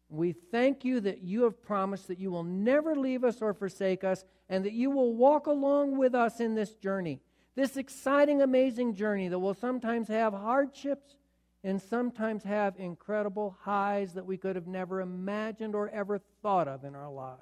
We 0.10 0.32
thank 0.32 0.84
you 0.84 1.00
that 1.02 1.22
you 1.22 1.44
have 1.44 1.62
promised 1.62 2.08
that 2.08 2.18
you 2.18 2.32
will 2.32 2.44
never 2.44 2.96
leave 2.96 3.24
us 3.24 3.44
or 3.44 3.54
forsake 3.54 4.04
us, 4.04 4.26
and 4.50 4.66
that 4.66 4.74
you 4.74 4.90
will 4.90 5.14
walk 5.14 5.46
along 5.46 6.00
with 6.00 6.16
us 6.16 6.40
in 6.40 6.56
this 6.56 6.74
journey. 6.74 7.22
This 7.54 7.78
exciting, 7.78 8.42
amazing 8.42 8.96
journey 8.96 9.28
that 9.28 9.38
will 9.38 9.54
sometimes 9.54 10.08
have 10.08 10.34
hardships 10.34 11.18
and 11.64 11.80
sometimes 11.80 12.44
have 12.44 12.74
incredible 12.80 13.56
highs 13.62 14.14
that 14.16 14.26
we 14.26 14.38
could 14.38 14.56
have 14.56 14.66
never 14.66 15.00
imagined 15.00 15.76
or 15.76 15.90
ever 15.90 16.18
thought 16.42 16.68
of 16.68 16.86
in 16.86 16.96
our 16.96 17.12
lives. 17.12 17.40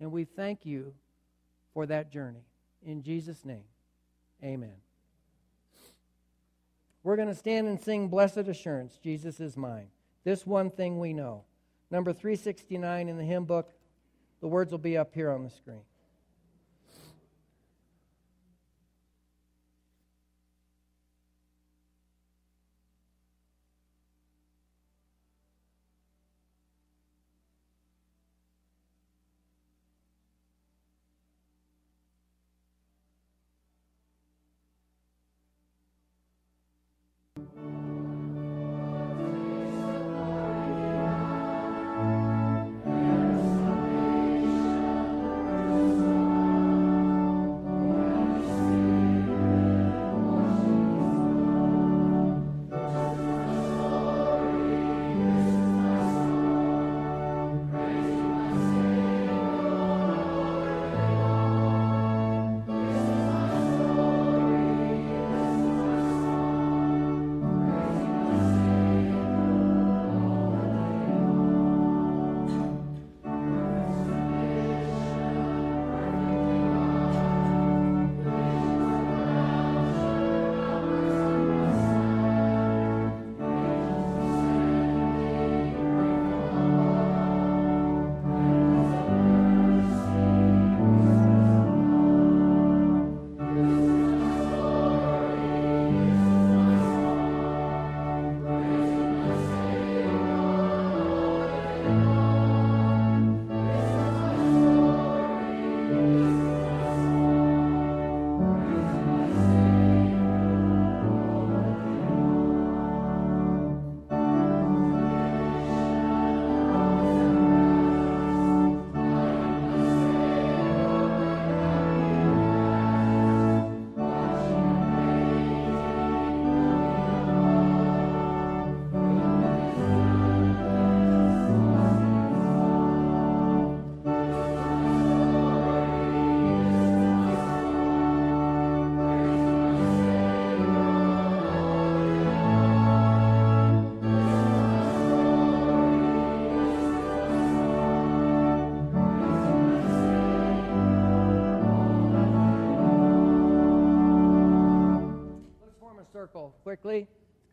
And 0.00 0.10
we 0.10 0.24
thank 0.24 0.66
you 0.66 0.92
for 1.72 1.86
that 1.86 2.10
journey. 2.10 2.42
In 2.88 3.02
Jesus' 3.02 3.44
name, 3.44 3.64
amen. 4.42 4.72
We're 7.02 7.16
going 7.16 7.28
to 7.28 7.34
stand 7.34 7.68
and 7.68 7.78
sing 7.78 8.08
Blessed 8.08 8.38
Assurance, 8.38 8.98
Jesus 9.04 9.40
is 9.40 9.58
mine. 9.58 9.88
This 10.24 10.46
one 10.46 10.70
thing 10.70 10.98
we 10.98 11.12
know. 11.12 11.44
Number 11.90 12.14
369 12.14 13.10
in 13.10 13.18
the 13.18 13.24
hymn 13.24 13.44
book. 13.44 13.74
The 14.40 14.48
words 14.48 14.72
will 14.72 14.78
be 14.78 14.96
up 14.96 15.14
here 15.14 15.30
on 15.30 15.44
the 15.44 15.50
screen. 15.50 15.82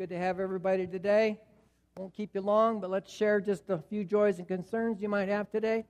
Good 0.06 0.14
to 0.14 0.22
have 0.22 0.40
everybody 0.40 0.86
today. 0.86 1.40
Won't 1.98 2.14
keep 2.14 2.36
you 2.36 2.42
long, 2.42 2.80
but 2.80 2.92
let's 2.92 3.12
share 3.12 3.42
just 3.42 3.72
a 3.72 3.80
few 3.80 4.04
joys 4.04 4.38
and 4.38 4.48
concerns 4.48 5.02
you 5.02 5.10
might 5.10 5.30
have 5.30 5.50
today. 5.50 5.84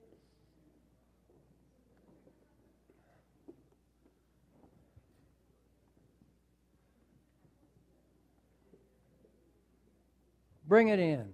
Bring 10.66 10.88
it 10.88 10.98
in, 10.98 11.28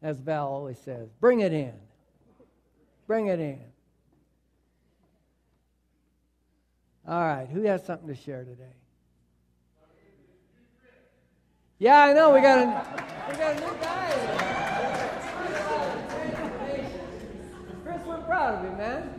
as 0.00 0.18
Val 0.20 0.48
always 0.48 0.78
says. 0.78 1.10
Bring 1.20 1.40
it 1.40 1.52
in. 1.52 1.74
Bring 3.06 3.26
it 3.26 3.40
in. 3.40 3.60
All 7.06 7.20
right, 7.20 7.46
who 7.46 7.64
has 7.64 7.84
something 7.84 8.08
to 8.08 8.14
share 8.14 8.44
today? 8.44 8.72
Yeah, 11.78 12.04
I 12.04 12.12
know. 12.14 12.32
We 12.32 12.40
got 12.40 12.58
a, 12.58 13.30
we 13.30 13.36
got 13.36 13.56
a 13.56 13.60
new 13.60 13.76
guy. 13.82 14.10
Chris, 17.84 18.02
we're 18.06 18.22
proud 18.22 18.54
of 18.54 18.70
you, 18.70 18.76
man. 18.78 19.12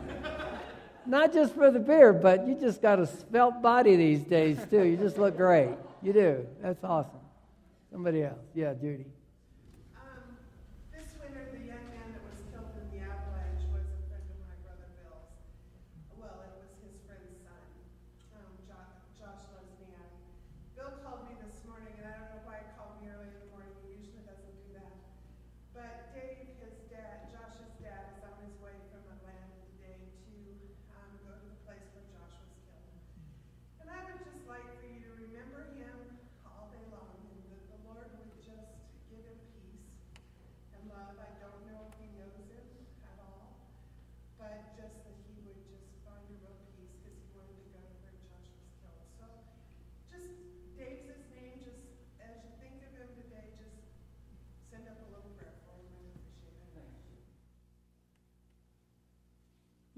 Not 1.06 1.32
just 1.32 1.54
for 1.54 1.70
the 1.70 1.78
beer, 1.78 2.12
but 2.12 2.48
you 2.48 2.56
just 2.56 2.82
got 2.82 2.98
a 2.98 3.06
svelte 3.06 3.62
body 3.62 3.94
these 3.94 4.22
days, 4.24 4.58
too. 4.68 4.84
You 4.84 4.96
just 4.96 5.18
look 5.18 5.36
great. 5.36 5.70
You 6.02 6.12
do. 6.12 6.46
That's 6.60 6.82
awesome. 6.82 7.20
Somebody 7.92 8.24
else. 8.24 8.40
Yeah, 8.54 8.74
Judy. 8.74 9.06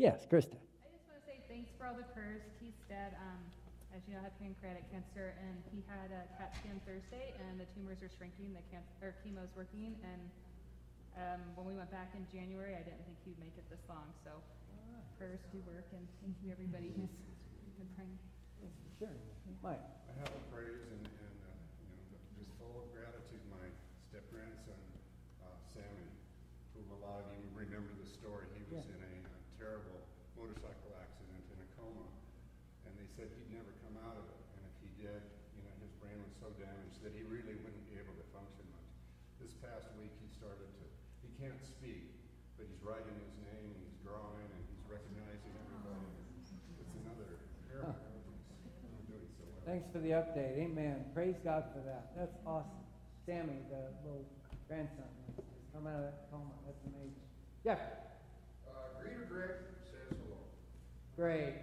Yes, 0.01 0.25
Krista. 0.25 0.57
I 0.57 0.89
just 0.97 1.05
want 1.13 1.21
to 1.21 1.25
say 1.29 1.45
thanks 1.45 1.69
for 1.77 1.85
all 1.85 1.93
the 1.93 2.09
prayers. 2.17 2.41
Keith's 2.57 2.81
dad, 2.89 3.13
um, 3.21 3.37
as 3.93 4.01
you 4.09 4.17
know, 4.17 4.25
had 4.25 4.33
pancreatic 4.41 4.89
cancer, 4.89 5.37
and 5.45 5.61
he 5.77 5.85
had 5.85 6.09
a 6.09 6.25
CAT 6.41 6.57
scan 6.57 6.81
Thursday, 6.89 7.37
and 7.37 7.61
the 7.61 7.69
tumors 7.77 8.01
are 8.01 8.09
shrinking. 8.09 8.57
The 8.57 8.65
can- 8.73 8.89
or 9.05 9.13
chemo's 9.21 9.53
working, 9.53 9.93
and 10.01 10.23
um, 11.21 11.41
when 11.53 11.69
we 11.69 11.77
went 11.77 11.93
back 11.93 12.17
in 12.17 12.25
January, 12.33 12.73
I 12.73 12.81
didn't 12.81 13.05
think 13.05 13.21
he'd 13.29 13.37
make 13.45 13.53
it 13.61 13.69
this 13.69 13.85
long. 13.93 14.09
So 14.25 14.41
prayers 15.21 15.45
do 15.53 15.61
work, 15.69 15.85
and 15.93 16.01
thank 16.25 16.33
you 16.41 16.49
everybody 16.49 16.97
who's 16.97 17.13
been 17.77 17.93
praying. 17.93 18.17
Sure, 18.97 19.13
Mike. 19.61 19.85
I 19.85 20.13
have 20.25 20.33
a 20.33 20.43
praise 20.49 20.81
and, 20.97 21.05
and 21.05 21.37
uh, 21.45 21.53
you 21.77 21.93
know, 21.93 22.01
just 22.41 22.49
full 22.57 22.73
of 22.73 22.89
gratitude. 22.97 23.41
My 23.53 23.69
step 24.09 24.25
grandson, 24.33 24.81
uh, 25.45 25.53
Sammy, 25.77 26.09
who 26.73 26.81
a 26.89 27.01
lot 27.05 27.21
of 27.21 27.29
you 27.37 27.45
remember 27.53 27.93
the 28.01 28.09
story. 28.09 28.49
He 28.57 28.65
was 28.69 28.81
Yeah. 28.85 28.97
in 28.97 29.01
a, 29.05 29.13
terrible 29.61 30.01
motorcycle 30.41 30.97
accident 30.97 31.45
in 31.53 31.59
a 31.61 31.69
coma, 31.77 32.09
and 32.89 32.97
they 32.97 33.05
said 33.13 33.29
he'd 33.29 33.53
never 33.53 33.69
come 33.85 33.93
out 34.09 34.17
of 34.17 34.25
it. 34.25 34.41
And 34.57 34.65
if 34.65 34.77
he 34.81 34.89
did, 34.97 35.21
you 35.53 35.61
know, 35.61 35.75
his 35.85 35.93
brain 36.01 36.17
was 36.25 36.33
so 36.41 36.49
damaged 36.57 37.05
that 37.05 37.13
he 37.13 37.21
really 37.29 37.61
wouldn't 37.61 37.85
be 37.93 38.01
able 38.01 38.17
to 38.17 38.25
function 38.33 38.65
much. 38.73 38.89
This 39.37 39.53
past 39.61 39.93
week, 40.01 40.17
he 40.17 40.33
started 40.33 40.65
to. 40.65 40.85
He 41.21 41.29
can't 41.37 41.61
speak, 41.61 42.09
but 42.57 42.65
he's 42.65 42.81
writing 42.81 43.13
his 43.21 43.37
name, 43.45 43.69
and 43.69 43.81
he's 43.85 44.01
drawing, 44.01 44.49
and 44.49 44.63
he's 44.73 44.81
recognizing 44.89 45.53
everybody. 45.53 46.09
It's 46.81 46.97
another 47.05 47.45
miracle. 47.69 48.01
Doing 49.13 49.29
so 49.37 49.45
well. 49.45 49.61
Thanks 49.69 49.93
for 49.93 50.01
the 50.01 50.17
update. 50.17 50.57
Amen. 50.57 51.05
Praise 51.13 51.37
God 51.45 51.69
for 51.77 51.85
that. 51.85 52.17
That's 52.17 52.41
awesome. 52.49 52.81
Sammy, 53.29 53.61
the 53.69 53.93
little 54.09 54.25
grandson, 54.65 55.05
has 55.37 55.45
come 55.77 55.85
out 55.85 56.01
of 56.01 56.09
that 56.09 56.33
coma. 56.33 56.57
That's 56.65 56.81
amazing. 56.89 57.29
Yeah, 57.61 57.77
Uh, 58.81 58.97
Greeter 59.05 59.29
Greg 59.29 59.51
says 59.85 60.09
hello. 60.17 60.41
great. 61.17 61.55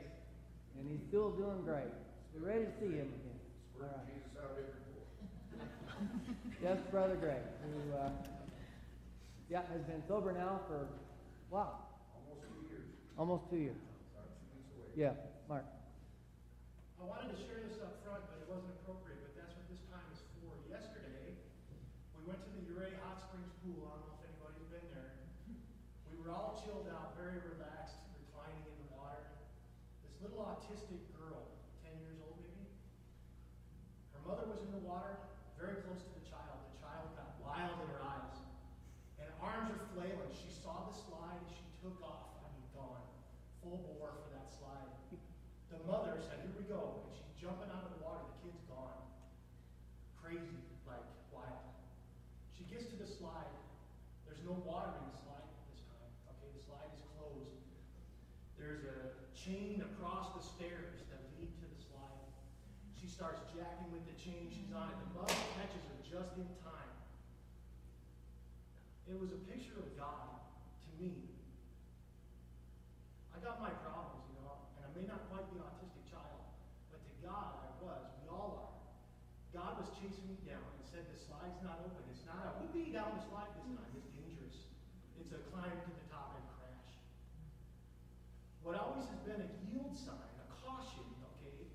And 0.77 0.85
he's 0.85 1.01
still 1.09 1.31
doing 1.33 1.65
great. 1.65 1.89
We're 2.37 2.45
ready 2.47 2.65
to 2.69 2.73
see 2.77 2.93
him 3.01 3.09
again. 3.09 3.39
All 3.73 3.81
Where 3.81 3.89
right. 3.89 4.05
Jesus 4.05 4.37
out 4.37 4.53
every. 4.53 4.77
Yes, 6.61 6.77
Brother 6.93 7.17
Greg, 7.17 7.41
who, 7.65 7.93
uh, 7.97 8.09
yeah, 9.49 9.65
has 9.73 9.81
been 9.89 10.01
sober 10.05 10.29
now 10.33 10.61
for, 10.69 10.85
wow, 11.49 11.89
Almost 12.13 12.45
two 12.45 12.69
years. 12.69 12.85
almost 13.17 13.43
two 13.49 13.57
years. 13.61 13.81
About 14.13 14.29
two. 14.37 14.93
Yeah, 14.93 15.13
Mark. 15.49 15.65
I 17.01 17.05
wanted 17.05 17.33
to 17.33 17.37
share 17.41 17.61
this 17.65 17.81
up 17.81 17.97
front, 18.05 18.25
but 18.29 18.37
it 18.41 18.49
wasn't 18.49 18.73
appropriate, 18.81 19.21
but 19.25 19.33
that's 19.37 19.53
what 19.57 19.65
this 19.69 19.81
time 19.89 20.05
is 20.13 20.21
for. 20.37 20.53
Yesterday, 20.69 21.33
we 22.17 22.21
went 22.29 22.41
to 22.45 22.49
the 22.57 22.61
Ouray 22.73 22.93
Hot 23.05 23.17
Springs 23.17 23.53
Pool. 23.65 23.81
I 23.89 23.97
don't 23.97 24.05
know 24.05 24.17
if 24.17 24.25
anybody's 24.29 24.69
been 24.69 24.85
there. 24.93 25.13
We 26.13 26.17
were 26.21 26.29
all 26.33 26.57
chilled 26.61 26.89
out, 26.93 27.17
very 27.17 27.41
relaxed, 27.41 28.01
reclining 28.21 28.65
in 28.65 28.75
the 28.85 28.89
water. 28.97 29.25
This 30.05 30.13
little 30.25 30.41
autistic 30.45 31.01
girl, 31.17 31.53
10 31.85 31.93
years 32.05 32.17
old 32.21 32.37
maybe, 32.41 32.65
her 34.13 34.21
mother 34.25 34.45
was 34.49 34.61
in 34.65 34.73
the 34.73 34.81
water, 34.85 35.21
very 35.57 35.81
close 35.85 36.01
to 36.05 36.11
the 36.17 36.25
child. 36.25 36.57
The 36.73 36.77
child 36.85 37.13
got 37.17 37.33
wild 37.41 37.77
in 37.81 37.89
her 37.97 38.01
eyes, 38.05 38.37
and 39.21 39.25
arms 39.41 39.73
are 39.73 39.81
flailing. 39.93 40.29
She 40.33 40.49
saw 40.53 40.85
the 40.89 40.93
slide, 40.93 41.37
and 41.41 41.49
she 41.49 41.65
took 41.81 41.97
off. 42.05 42.37
I 42.45 42.49
mean, 42.53 42.65
gone. 42.77 43.01
Full 43.65 43.81
bore 43.97 44.13
for 44.21 44.29
that 44.37 44.45
slide. 44.53 44.85
The 45.73 45.81
mother 45.89 46.21
said, 46.21 46.45
Here 46.45 46.53
we 46.53 46.69
go. 46.69 47.01
And 47.09 47.09
she's 47.17 47.33
jumping 47.41 47.73
out 47.73 47.89
of 47.89 47.97
the 47.97 48.01
water. 48.05 48.21
The 48.37 48.37
kid's 48.45 48.61
gone. 48.69 49.01
Crazy, 50.21 50.61
like 50.85 51.01
wild. 51.33 51.73
She 52.53 52.69
gets 52.69 52.85
to 52.93 52.97
the 53.01 53.09
slide. 53.09 53.49
There's 54.29 54.45
no 54.45 54.61
water 54.61 54.93
in 55.01 55.09
the 55.09 55.17
slide 55.25 55.41
this 55.73 55.81
time. 55.89 56.05
Okay, 56.37 56.53
the 56.53 56.61
slide 56.69 56.85
is 56.93 57.01
closed. 57.17 57.49
There's 58.61 58.85
a 59.47 59.53
chain 59.53 59.83
across 59.95 60.35
the 60.35 60.43
stairs 60.43 61.07
that 61.07 61.23
lead 61.39 61.47
to 61.63 61.65
the 61.71 61.79
slide. 61.79 62.27
She 62.99 63.07
starts 63.07 63.39
jacking 63.55 63.87
with 63.95 64.03
the 64.03 64.15
chain. 64.19 64.51
She's 64.51 64.75
on 64.75 64.91
it. 64.91 64.97
The 65.07 65.11
mother 65.15 65.39
catches 65.55 65.83
her 65.87 65.97
just 66.03 66.35
in 66.35 66.47
time. 66.59 66.91
It 69.07 69.15
was 69.15 69.31
a 69.31 69.39
picture 69.47 69.79
of 69.79 69.87
God 69.95 70.43
to 70.83 70.89
me. 70.99 71.31
I 73.31 73.39
got 73.39 73.63
my 73.63 73.71
problems, 73.87 74.27
you 74.27 74.35
know, 74.43 74.67
and 74.75 74.83
I 74.83 74.89
may 74.91 75.07
not 75.07 75.31
quite 75.31 75.47
be 75.47 75.61
an 75.61 75.63
autistic 75.63 76.03
child, 76.11 76.43
but 76.91 76.99
to 76.99 77.13
God 77.23 77.55
I 77.63 77.69
was. 77.79 78.03
We 78.19 78.27
all 78.27 78.67
are. 78.67 78.75
God 79.55 79.79
was 79.79 79.87
chasing 79.95 80.27
me 80.27 80.43
down 80.43 80.59
and 80.59 80.83
said, 80.83 81.07
The 81.07 81.15
slide's 81.15 81.61
not 81.63 81.79
open. 81.87 82.03
It's 82.11 82.27
not 82.27 82.43
a 82.43 82.51
whoopee 82.59 82.91
down 82.91 83.15
the 83.15 83.23
slide 83.23 83.47
this 83.55 83.71
time. 83.79 83.95
It's 83.95 84.11
dangerous. 84.11 84.67
It's 85.15 85.31
a 85.31 85.39
climb 85.53 85.71
to 85.71 85.91
the 85.93 86.05
top 86.11 86.35
and 86.35 86.43
crash. 86.59 86.97
What 88.67 88.75
always 88.75 89.07
has 89.07 89.23
been 89.23 89.39
a 89.39 89.49
yield 89.71 89.95
sign, 89.95 90.27
a 90.43 90.47
caution, 90.59 91.07
okay, 91.39 91.71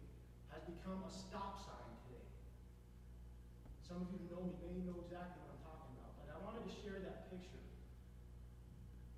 has 0.53 0.61
become 0.69 1.01
a 1.01 1.09
stop 1.09 1.57
sign 1.57 1.89
today. 2.05 2.29
Some 3.93 4.09
of 4.09 4.09
you 4.09 4.25
who 4.25 4.33
know 4.33 4.41
me 4.49 4.57
may 4.65 4.89
know 4.89 5.05
exactly 5.05 5.37
what 5.45 5.53
I'm 5.53 5.61
talking 5.69 5.93
about, 6.01 6.17
but 6.17 6.33
I 6.33 6.41
wanted 6.41 6.65
to 6.65 6.73
share 6.81 6.97
that 7.05 7.29
picture. 7.29 7.61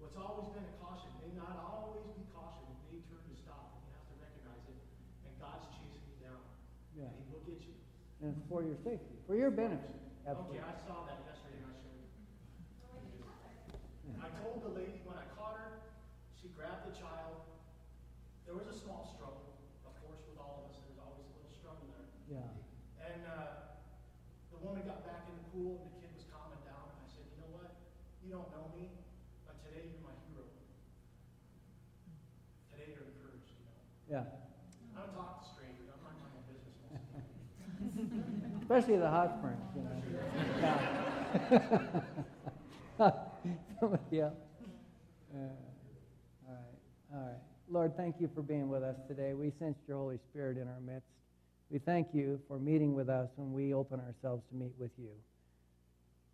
What's 0.03 0.19
always 0.19 0.51
been 0.51 0.67
a 0.67 0.75
caution 0.83 1.15
may 1.23 1.31
not 1.31 1.63
always 1.63 2.03
be 2.19 2.27
caution. 2.35 2.67
It 2.67 2.83
may 2.91 2.99
turn 3.07 3.23
to 3.23 3.39
stop, 3.39 3.71
and 3.71 3.87
you 3.87 3.95
have 3.95 4.03
to 4.11 4.19
recognize 4.19 4.67
it. 4.67 4.75
And 5.31 5.39
God's 5.39 5.71
chasing 5.79 6.03
you 6.11 6.19
down. 6.27 6.43
Yeah. 6.91 7.07
And 7.07 7.23
He 7.23 7.31
will 7.31 7.47
get 7.47 7.63
you. 7.63 7.79
And 8.27 8.35
for 8.51 8.67
your 8.67 8.75
safety, 8.83 9.15
for 9.31 9.38
your 9.38 9.55
benefit. 9.55 9.94
Okay, 10.27 10.59
I 10.59 10.75
saw 10.83 11.07
that 11.07 11.23
yesterday 11.23 11.63
and 11.63 11.71
I 11.71 11.79
showed 11.79 11.94
you. 13.15 13.23
I 14.19 14.27
told 14.42 14.59
the 14.59 14.75
lady 14.75 15.07
when 15.07 15.15
I 15.15 15.27
caught 15.38 15.55
her, 15.55 15.87
she 16.35 16.51
grabbed 16.51 16.90
the 16.90 16.98
child. 16.98 17.46
There 18.42 18.59
was 18.59 18.67
a 18.67 18.75
small 18.75 19.07
struggle, 19.07 19.55
of 19.87 19.94
course, 20.03 20.19
with 20.27 20.35
all 20.42 20.67
of 20.67 20.75
us. 20.75 20.83
There's 20.83 20.98
always 20.98 21.23
a 21.31 21.35
little 21.38 21.55
struggle 21.55 21.87
there. 21.94 22.11
Yeah. 22.27 22.51
And 23.07 23.23
uh, 23.23 23.71
the 24.51 24.65
woman 24.65 24.88
got 25.55 25.63
back 25.63 25.63
in 25.63 25.63
the 25.63 25.71
pool 25.71 25.79
and 25.79 25.90
the 25.94 25.98
kid 26.02 26.11
was 26.15 26.27
calming 26.31 26.59
down. 26.67 26.90
And 26.90 26.98
I 26.98 27.07
said, 27.07 27.23
you 27.31 27.38
know 27.38 27.50
what? 27.55 27.71
You 28.27 28.31
don't 28.35 28.50
know 28.50 28.67
me, 28.75 28.90
but 29.46 29.63
today 29.63 29.87
you're 29.87 30.02
my 30.02 30.15
hero. 30.27 30.42
Today 32.75 32.90
you're 32.90 33.07
encouraged, 33.07 33.55
you 33.55 33.63
know. 33.63 33.79
Yeah. 34.11 34.27
I 34.94 35.07
don't 35.07 35.15
talk 35.15 35.42
to 35.42 35.50
strangers. 35.55 35.87
I'm 35.90 36.02
not 36.02 36.19
my 36.19 36.31
own 36.35 36.42
business 36.50 36.75
most 36.83 36.98
of 36.98 37.15
the 37.15 37.23
time. 37.23 38.63
Especially 38.63 38.98
the 38.98 39.11
hot 39.11 39.38
springs, 39.38 39.71
you 39.79 39.83
know. 39.83 39.94
Yeah. 42.98 43.11
Somebody 43.81 44.21
else. 44.21 44.35
Uh, 45.35 45.38
all 46.46 46.55
right, 46.55 46.79
all 47.13 47.21
right. 47.27 47.42
Lord, 47.69 47.96
thank 47.96 48.21
you 48.21 48.31
for 48.33 48.40
being 48.40 48.69
with 48.69 48.85
us 48.85 48.94
today. 49.09 49.35
We 49.35 49.50
sense 49.59 49.77
your 49.88 49.98
Holy 49.98 50.19
Spirit 50.31 50.59
in 50.59 50.69
our 50.69 50.79
midst. 50.81 51.09
We 51.71 51.81
thank 51.81 52.15
you 52.15 52.40
for 52.46 52.61
meeting 52.61 52.94
with 52.94 53.09
us 53.09 53.31
when 53.35 53.52
we 53.52 53.75
open 53.75 53.98
ourselves 53.98 54.44
to 54.50 54.55
meet 54.55 54.73
with 54.79 54.92
you. 54.96 55.11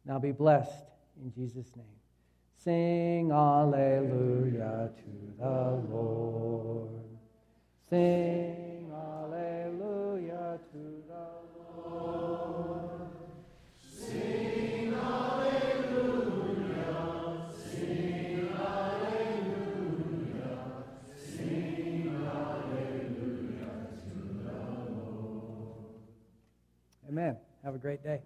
Now 0.04 0.18
be 0.18 0.32
blessed 0.32 0.86
in 1.22 1.32
Jesus' 1.32 1.76
name. 1.76 1.86
Sing 2.56 3.30
Alleluia 3.32 4.90
to 4.96 5.34
the 5.38 5.80
Lord. 5.90 6.88
Sing 7.88 8.90
Alleluia 8.92 10.58
to 10.72 11.02
the 11.08 11.26
Lord. 11.80 13.10
Sing 13.80 14.94
Alleluia. 14.94 16.30
Sing 17.56 18.48
Alleluia. 18.56 19.74
Sing 21.16 22.08
Alleluia 22.26 23.72
to 24.04 24.16
the 24.44 24.52
Lord. 24.92 25.94
Amen. 27.08 27.36
Have 27.64 27.74
a 27.74 27.78
great 27.78 28.02
day. 28.02 28.20